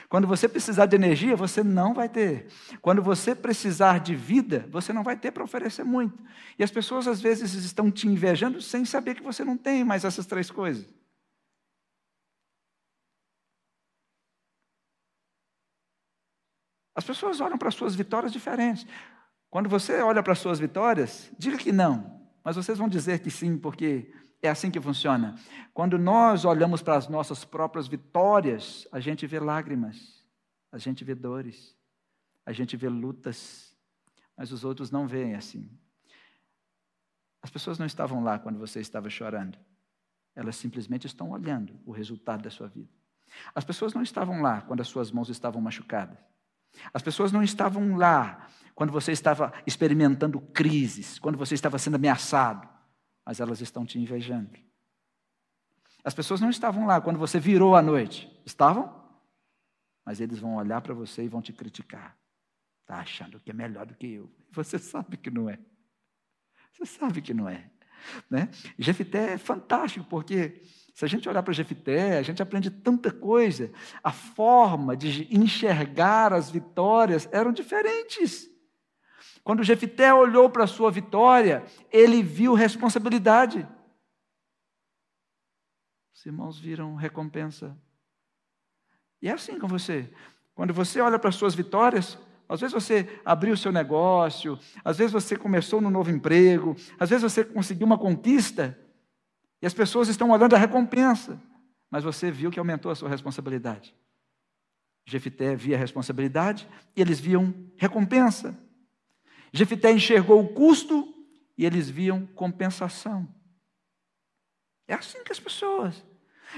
[0.08, 2.48] Quando você precisar de energia, você não vai ter.
[2.82, 6.24] Quando você precisar de vida, você não vai ter para oferecer muito.
[6.58, 10.04] E as pessoas às vezes estão te invejando sem saber que você não tem mais
[10.06, 10.88] essas três coisas.
[16.96, 18.86] As pessoas olham para suas vitórias diferentes.
[19.50, 23.58] Quando você olha para suas vitórias, diga que não, mas vocês vão dizer que sim,
[23.58, 24.12] porque
[24.42, 25.36] é assim que funciona.
[25.74, 30.26] Quando nós olhamos para as nossas próprias vitórias, a gente vê lágrimas,
[30.72, 31.76] a gente vê dores,
[32.46, 33.76] a gente vê lutas,
[34.38, 35.70] mas os outros não veem assim.
[37.42, 39.58] As pessoas não estavam lá quando você estava chorando,
[40.36, 42.90] elas simplesmente estão olhando o resultado da sua vida.
[43.54, 46.18] As pessoas não estavam lá quando as suas mãos estavam machucadas.
[46.94, 52.68] As pessoas não estavam lá quando você estava experimentando crises, quando você estava sendo ameaçado,
[53.30, 54.50] mas elas estão te invejando.
[56.04, 58.28] As pessoas não estavam lá quando você virou à noite.
[58.44, 59.08] Estavam?
[60.04, 62.18] Mas eles vão olhar para você e vão te criticar.
[62.82, 64.32] Está achando que é melhor do que eu.
[64.50, 65.60] Você sabe que não é.
[66.74, 67.70] Você sabe que não é.
[68.28, 68.50] Né?
[68.80, 70.64] Jefité é fantástico, porque
[70.96, 73.72] se a gente olhar para Jefité, a gente aprende tanta coisa.
[74.04, 78.50] A forma de enxergar as vitórias eram diferentes.
[79.50, 83.68] Quando Jefité olhou para a sua vitória, ele viu responsabilidade.
[86.14, 87.76] Os irmãos viram recompensa.
[89.20, 90.08] E é assim com você.
[90.54, 92.16] Quando você olha para as suas vitórias,
[92.48, 97.10] às vezes você abriu o seu negócio, às vezes você começou no novo emprego, às
[97.10, 98.78] vezes você conseguiu uma conquista,
[99.64, 101.42] e as pessoas estão olhando a recompensa,
[101.90, 103.96] mas você viu que aumentou a sua responsabilidade.
[105.08, 108.69] Jefité via responsabilidade e eles viam recompensa.
[109.52, 111.14] Jefité enxergou o custo
[111.58, 113.28] e eles viam compensação.
[114.88, 116.04] É assim que as pessoas.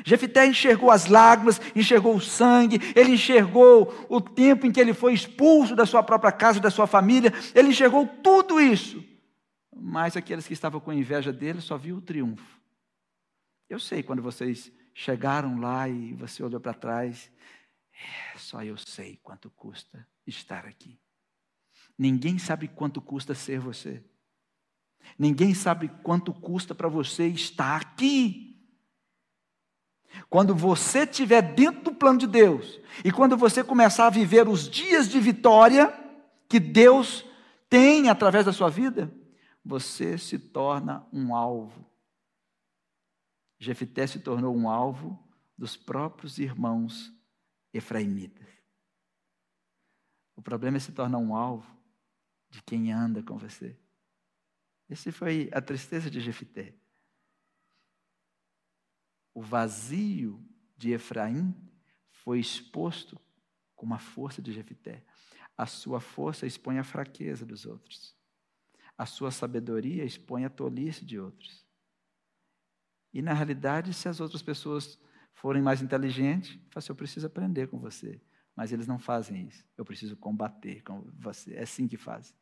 [0.05, 5.13] Jefité enxergou as lágrimas, enxergou o sangue, ele enxergou o tempo em que ele foi
[5.13, 9.03] expulso da sua própria casa, da sua família, ele enxergou tudo isso.
[9.75, 12.59] Mas aqueles que estavam com inveja dele só viu o triunfo.
[13.69, 17.31] Eu sei quando vocês chegaram lá e você olhou para trás,
[17.93, 20.99] é, só eu sei quanto custa estar aqui.
[22.01, 24.03] Ninguém sabe quanto custa ser você.
[25.19, 28.59] Ninguém sabe quanto custa para você estar aqui.
[30.27, 34.67] Quando você estiver dentro do plano de Deus e quando você começar a viver os
[34.67, 35.93] dias de vitória
[36.49, 37.23] que Deus
[37.69, 39.13] tem através da sua vida,
[39.63, 41.85] você se torna um alvo
[43.61, 45.23] Jefité se tornou um alvo
[45.55, 47.13] dos próprios irmãos
[47.71, 48.47] efraimitas.
[50.35, 51.80] O problema é se tornar um alvo
[52.51, 53.75] de quem anda com você.
[54.89, 56.75] Essa foi a tristeza de Jefité.
[59.33, 60.45] O vazio
[60.77, 61.55] de Efraim
[62.11, 63.19] foi exposto
[63.73, 65.03] com a força de Jefité.
[65.57, 68.13] A sua força expõe a fraqueza dos outros.
[68.97, 71.65] A sua sabedoria expõe a tolice de outros.
[73.13, 74.99] E na realidade, se as outras pessoas
[75.33, 78.21] forem mais inteligentes, assim, eu preciso aprender com você.
[78.55, 79.65] Mas eles não fazem isso.
[79.77, 81.53] Eu preciso combater com você.
[81.55, 82.35] É assim que fazem.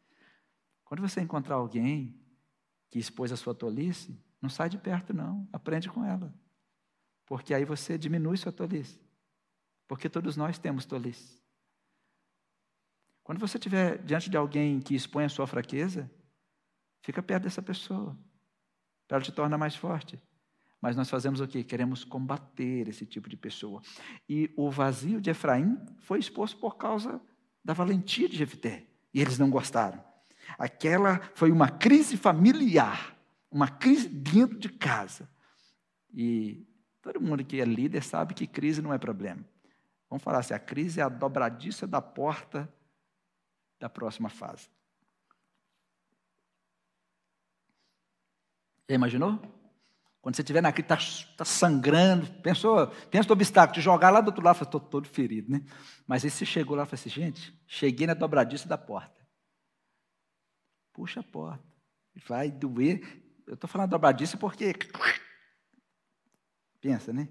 [0.90, 2.20] Quando você encontrar alguém
[2.90, 5.48] que expôs a sua tolice, não sai de perto, não.
[5.54, 6.34] Aprende com ela.
[7.28, 9.00] Porque aí você diminui sua tolice.
[9.88, 11.40] Porque todos nós temos tolice.
[13.24, 16.10] Quando você estiver diante de alguém que expõe a sua fraqueza,
[17.04, 18.18] fica perto dessa pessoa.
[19.08, 20.20] Ela te torna mais forte.
[20.82, 21.64] Mas nós fazemos o quê?
[21.64, 23.80] Queremos combater esse tipo de pessoa.
[24.28, 27.22] E o vazio de Efraim foi exposto por causa
[27.64, 28.88] da valentia de Jefté.
[29.14, 30.09] E eles não gostaram.
[30.58, 33.16] Aquela foi uma crise familiar,
[33.52, 35.30] uma crise dentro de casa.
[36.14, 36.66] E
[37.02, 39.44] todo mundo que é líder sabe que crise não é problema.
[40.10, 42.72] Vamos falar assim: a crise é a dobradiça da porta
[43.80, 44.68] da próxima fase.
[48.90, 49.40] Já imaginou?
[50.22, 50.98] Quando você estiver naquele, está
[51.38, 55.50] tá sangrando, pensou, pensa no obstáculo, te jogar lá do outro lado, estou todo ferido,
[55.50, 55.64] né?
[56.06, 59.19] Mas aí você chegou lá e falou assim, gente, cheguei na dobradiça da porta.
[61.00, 61.64] Puxa a porta.
[62.28, 63.24] Vai doer.
[63.48, 64.74] Eu estou falando dobradiça porque.
[66.82, 67.30] Pensa, né?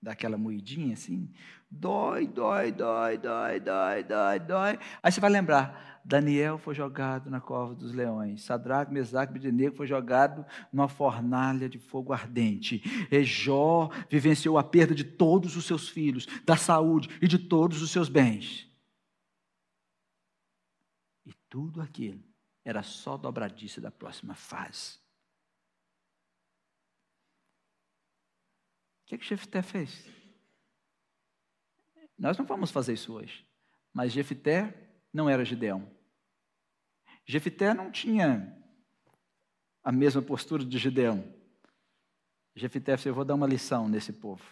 [0.00, 1.30] Daquela moedinha assim.
[1.70, 4.78] Dói, dói, dói, dói, dói, dói, dói.
[5.02, 8.42] Aí você vai lembrar, Daniel foi jogado na cova dos leões.
[8.44, 12.82] Sadraque, Mesaque Abednego foi jogado numa fornalha de fogo ardente.
[13.10, 17.82] E Jó vivenciou a perda de todos os seus filhos, da saúde e de todos
[17.82, 18.66] os seus bens.
[21.26, 22.24] E tudo aquilo
[22.66, 24.98] era só dobradiça da próxima fase.
[29.02, 30.04] O que, é que Jefté fez?
[32.18, 33.46] Nós não vamos fazer isso hoje.
[33.92, 34.74] Mas Jefté
[35.12, 35.88] não era Gideão.
[37.24, 38.52] Jefité não tinha
[39.84, 41.32] a mesma postura de Gideão.
[42.52, 44.44] Jefité, eu vou dar uma lição nesse povo.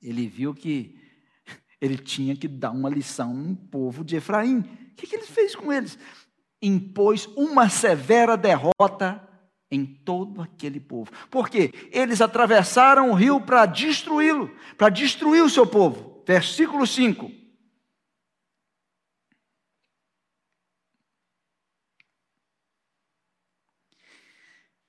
[0.00, 0.96] Ele viu que
[1.80, 4.60] Ele tinha que dar uma lição no povo de Efraim.
[4.60, 5.98] O que, que ele fez com eles?
[6.62, 9.28] Impôs uma severa derrota
[9.70, 11.10] em todo aquele povo.
[11.30, 11.72] Por quê?
[11.90, 16.22] Eles atravessaram o rio para destruí-lo, para destruir o seu povo.
[16.26, 17.30] Versículo 5.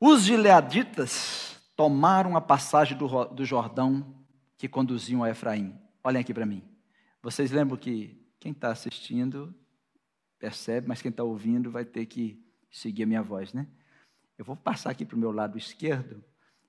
[0.05, 4.13] Os gileaditas tomaram a passagem do, do Jordão
[4.57, 5.79] que conduziam a Efraim.
[6.03, 6.61] Olhem aqui para mim.
[7.21, 9.55] Vocês lembram que quem está assistindo
[10.43, 12.37] percebe, mas quem está ouvindo vai ter que
[12.69, 13.65] seguir a minha voz, né?
[14.37, 16.21] Eu vou passar aqui para o meu lado esquerdo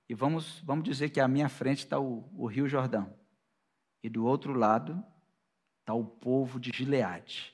[0.08, 3.12] e vamos, vamos dizer que à minha frente está o, o Rio Jordão.
[4.00, 5.02] E do outro lado
[5.80, 7.52] está o povo de Gileade.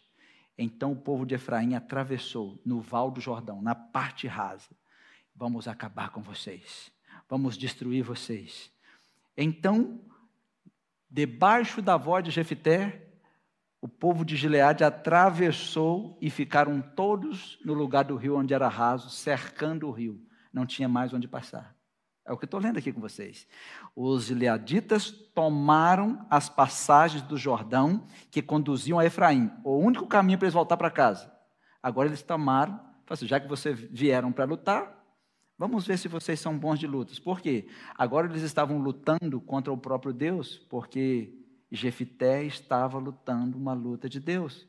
[0.58, 4.76] Então o povo de Efraim atravessou no Val do Jordão, na parte rasa.
[5.34, 6.92] Vamos acabar com vocês.
[7.30, 8.70] Vamos destruir vocês.
[9.34, 9.98] Então,
[11.08, 13.09] debaixo da voz de Jefité,
[13.82, 19.08] o povo de Gileade atravessou e ficaram todos no lugar do rio onde era raso,
[19.08, 20.20] cercando o rio.
[20.52, 21.74] Não tinha mais onde passar.
[22.26, 23.46] É o que estou lendo aqui com vocês.
[23.96, 30.46] Os gileaditas tomaram as passagens do Jordão que conduziam a Efraim, o único caminho para
[30.46, 31.32] eles voltar para casa.
[31.82, 32.78] Agora eles tomaram,
[33.08, 35.00] assim, já que vocês vieram para lutar,
[35.60, 37.18] Vamos ver se vocês são bons de lutas.
[37.18, 37.68] Por quê?
[37.94, 41.34] Agora eles estavam lutando contra o próprio Deus, porque
[41.76, 44.66] Jefité estava lutando uma luta de Deus.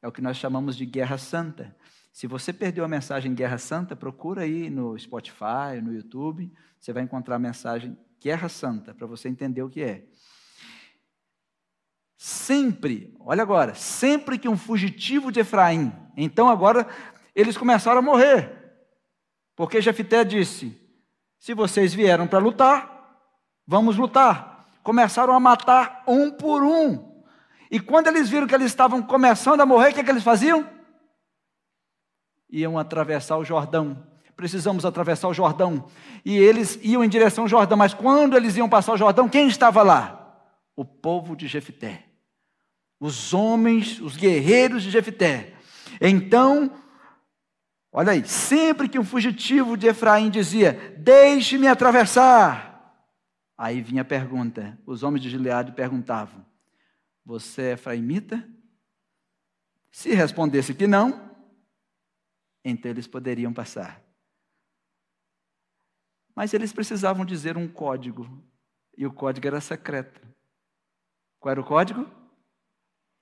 [0.00, 1.74] É o que nós chamamos de guerra santa.
[2.12, 7.02] Se você perdeu a mensagem Guerra Santa, procura aí no Spotify, no YouTube, você vai
[7.02, 10.04] encontrar a mensagem Guerra Santa, para você entender o que é.
[12.18, 16.86] Sempre, olha agora, sempre que um fugitivo de Efraim, então agora
[17.34, 18.52] eles começaram a morrer.
[19.56, 20.78] Porque Jefité disse:
[21.38, 23.18] Se vocês vieram para lutar,
[23.66, 24.51] vamos lutar.
[24.82, 27.12] Começaram a matar um por um.
[27.70, 30.22] E quando eles viram que eles estavam começando a morrer, o que, é que eles
[30.22, 30.68] faziam?
[32.50, 34.06] Iam atravessar o Jordão.
[34.36, 35.86] Precisamos atravessar o Jordão.
[36.24, 37.78] E eles iam em direção ao Jordão.
[37.78, 40.36] Mas quando eles iam passar o Jordão, quem estava lá?
[40.76, 42.04] O povo de Jefité.
[43.00, 45.54] Os homens, os guerreiros de Jefité.
[46.00, 46.70] Então
[47.94, 52.71] Olha aí, sempre que um fugitivo de Efraim dizia: Deixe-me atravessar.
[53.62, 56.44] Aí vinha a pergunta: os homens de Gileade perguntavam:
[57.24, 58.44] Você é efraimita?
[59.88, 61.32] Se respondesse que não,
[62.64, 64.02] então eles poderiam passar.
[66.34, 68.26] Mas eles precisavam dizer um código,
[68.98, 70.20] e o código era secreto.
[71.38, 72.10] Qual era o código?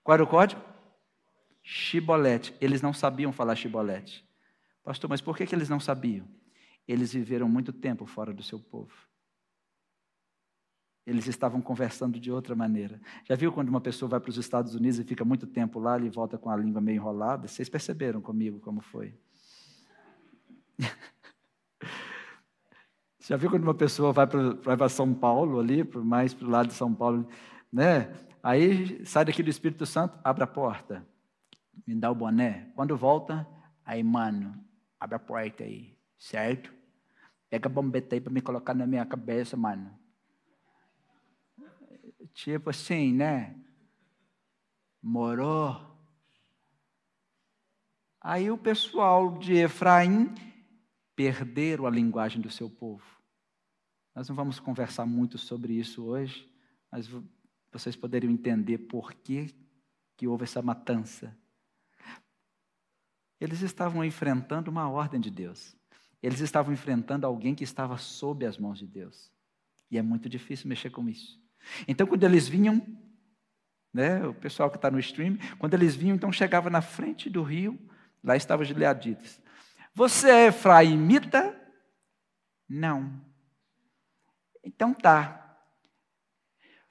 [0.03, 0.63] Qual era o código?
[1.63, 2.57] Chibolete.
[2.63, 4.27] Eles não sabiam falar chibolete.
[4.83, 6.27] Pastor, mas por que, que eles não sabiam?
[6.89, 9.10] Eles viveram muito tempo fora do seu povo.
[11.07, 13.01] Eles estavam conversando de outra maneira.
[13.25, 15.99] Já viu quando uma pessoa vai para os Estados Unidos e fica muito tempo lá
[15.99, 17.49] e volta com a língua meio enrolada?
[17.49, 19.15] Vocês perceberam comigo como foi?
[23.21, 26.75] Já viu quando uma pessoa vai para, São Paulo ali, mais para o lado de
[26.75, 27.27] São Paulo,
[27.73, 28.13] né?
[28.43, 31.07] Aí sai daqui do Espírito Santo, abre a porta,
[31.87, 32.73] me dá o boné.
[32.75, 33.47] Quando volta,
[33.85, 34.55] aí, mano,
[35.01, 36.71] Abre a porta aí, certo?
[37.49, 39.99] Pega a bombeta aí para me colocar na minha cabeça, mano.
[42.33, 43.57] Tipo assim, né?
[45.03, 45.91] Morou.
[48.21, 50.35] Aí o pessoal de Efraim
[51.17, 53.05] perderam a linguagem do seu povo.
[54.15, 56.47] Nós não vamos conversar muito sobre isso hoje,
[56.91, 57.09] mas
[57.73, 59.55] vocês poderiam entender por que,
[60.17, 61.37] que houve essa matança.
[63.41, 65.75] Eles estavam enfrentando uma ordem de Deus.
[66.23, 69.33] Eles estavam enfrentando alguém que estava sob as mãos de Deus.
[69.91, 71.41] E é muito difícil mexer com isso.
[71.87, 72.85] Então, quando eles vinham,
[73.93, 77.43] né, o pessoal que está no stream, quando eles vinham, então chegava na frente do
[77.43, 77.79] rio,
[78.23, 79.41] lá estava Gileaditas.
[79.95, 81.57] Você é efraimita?
[82.69, 83.21] Não.
[84.63, 85.59] Então tá.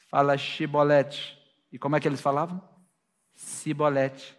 [0.09, 1.37] Fala Chibolete.
[1.71, 2.61] E como é que eles falavam?
[3.33, 4.37] Cibolete.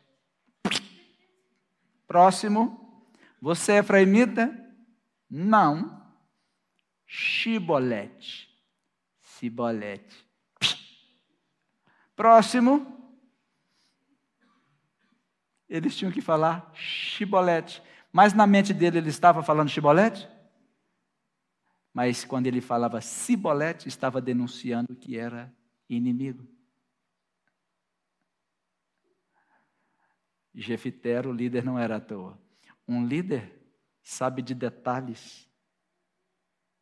[2.06, 3.08] Próximo.
[3.40, 4.52] Você é efraimita?
[5.28, 6.12] Não.
[7.06, 8.49] Chibolete.
[9.40, 10.28] Cibolete.
[12.14, 13.14] Próximo.
[15.66, 17.82] Eles tinham que falar chibolete.
[18.12, 20.28] Mas na mente dele ele estava falando chibolete?
[21.94, 25.50] Mas quando ele falava cibolete, estava denunciando que era
[25.88, 26.46] inimigo.
[30.54, 32.38] Jefité, o líder, não era à toa.
[32.86, 33.58] Um líder
[34.02, 35.48] sabe de detalhes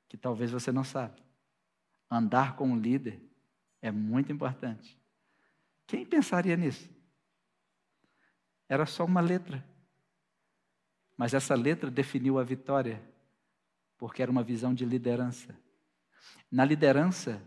[0.08, 1.27] que talvez você não sabe.
[2.10, 3.20] Andar com um líder
[3.82, 4.98] é muito importante.
[5.86, 6.90] Quem pensaria nisso?
[8.68, 9.64] Era só uma letra.
[11.16, 13.02] Mas essa letra definiu a vitória,
[13.96, 15.56] porque era uma visão de liderança.
[16.50, 17.42] Na liderança,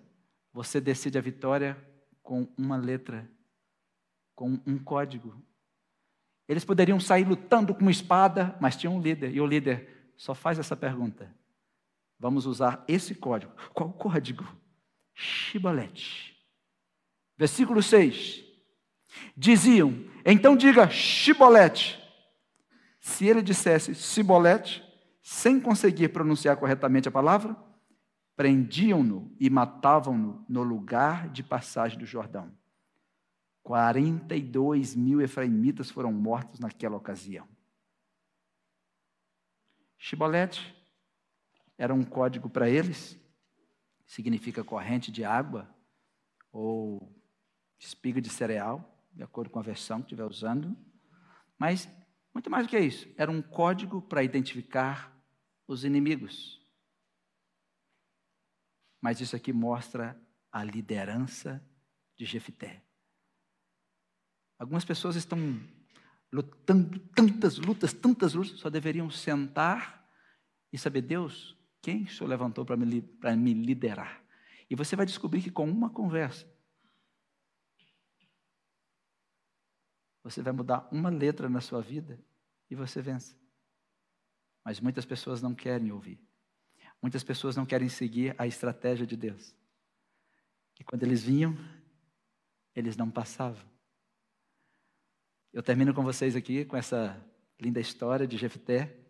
[0.51, 1.77] você decide a vitória
[2.21, 3.29] com uma letra,
[4.35, 5.41] com um código.
[6.47, 10.35] Eles poderiam sair lutando com uma espada, mas tinha um líder, e o líder só
[10.35, 11.33] faz essa pergunta:
[12.21, 13.51] Vamos usar esse código.
[13.73, 14.45] Qual código?
[15.11, 16.37] Shibolete.
[17.35, 18.43] Versículo 6.
[19.35, 21.99] Diziam, então diga Shibolete.
[22.99, 24.83] Se ele dissesse Shibolete,
[25.23, 27.57] sem conseguir pronunciar corretamente a palavra,
[28.35, 32.51] prendiam-no e matavam-no no lugar de passagem do Jordão.
[33.63, 37.47] 42 mil efraimitas foram mortos naquela ocasião.
[39.97, 40.80] Shibolete
[41.81, 43.19] era um código para eles,
[44.05, 45.67] significa corrente de água
[46.51, 47.19] ou
[47.79, 50.77] espiga de cereal, de acordo com a versão que estiver usando.
[51.57, 51.89] Mas,
[52.35, 55.11] muito mais do que isso, era um código para identificar
[55.67, 56.63] os inimigos.
[59.01, 60.15] Mas isso aqui mostra
[60.51, 61.59] a liderança
[62.15, 62.83] de Jefité.
[64.59, 65.59] Algumas pessoas estão
[66.31, 70.07] lutando tantas lutas, tantas lutas, só deveriam sentar
[70.71, 74.23] e saber, Deus, quem o Senhor levantou para me, me liderar?
[74.69, 76.47] E você vai descobrir que com uma conversa,
[80.23, 82.19] você vai mudar uma letra na sua vida
[82.69, 83.35] e você vence.
[84.63, 86.19] Mas muitas pessoas não querem ouvir.
[87.01, 89.55] Muitas pessoas não querem seguir a estratégia de Deus.
[90.79, 91.57] E quando eles vinham,
[92.75, 93.65] eles não passavam.
[95.51, 97.19] Eu termino com vocês aqui com essa
[97.59, 99.00] linda história de Jefté.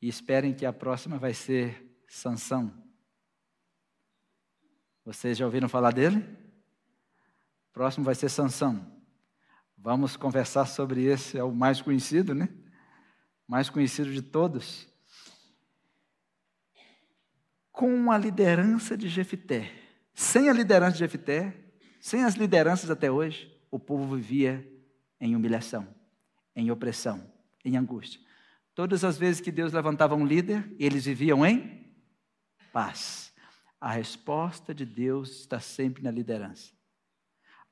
[0.00, 2.72] E esperem que a próxima vai ser Sansão.
[5.04, 6.24] Vocês já ouviram falar dele?
[7.72, 8.98] Próximo vai ser Sansão.
[9.76, 12.48] Vamos conversar sobre esse, é o mais conhecido, né?
[13.46, 14.88] Mais conhecido de todos.
[17.70, 19.72] Com a liderança de Jefité.
[20.14, 21.54] Sem a liderança de Jefité,
[22.00, 24.68] sem as lideranças até hoje, o povo vivia
[25.20, 25.86] em humilhação,
[26.54, 27.32] em opressão,
[27.64, 28.20] em angústia.
[28.78, 31.84] Todas as vezes que Deus levantava um líder, eles viviam em
[32.72, 33.34] paz.
[33.80, 36.72] A resposta de Deus está sempre na liderança.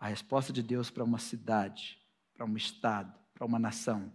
[0.01, 2.03] A resposta de Deus para uma cidade,
[2.35, 4.12] para um estado, para uma nação,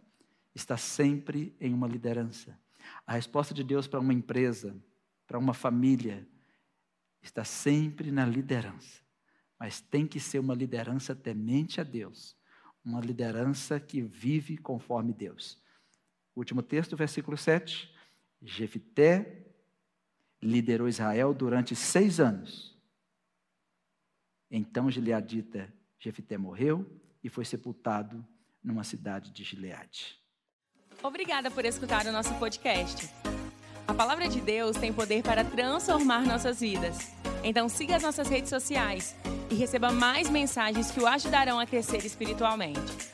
[0.53, 2.59] está sempre em uma liderança.
[3.07, 4.75] A resposta de Deus para uma empresa,
[5.25, 6.27] para uma família,
[7.21, 8.99] está sempre na liderança.
[9.57, 12.35] Mas tem que ser uma liderança temente a Deus,
[12.83, 15.57] uma liderança que vive conforme Deus.
[16.35, 17.93] Último texto, versículo 7.
[18.41, 19.45] Jefité
[20.41, 22.75] liderou Israel durante seis anos.
[24.49, 28.25] Então Gileadita Jefité morreu e foi sepultado
[28.63, 30.19] numa cidade de Gileade.
[31.03, 33.09] Obrigada por escutar o nosso podcast.
[33.87, 37.11] A palavra de Deus tem poder para transformar nossas vidas.
[37.43, 39.15] Então siga as nossas redes sociais
[39.49, 43.10] e receba mais mensagens que o ajudarão a crescer espiritualmente.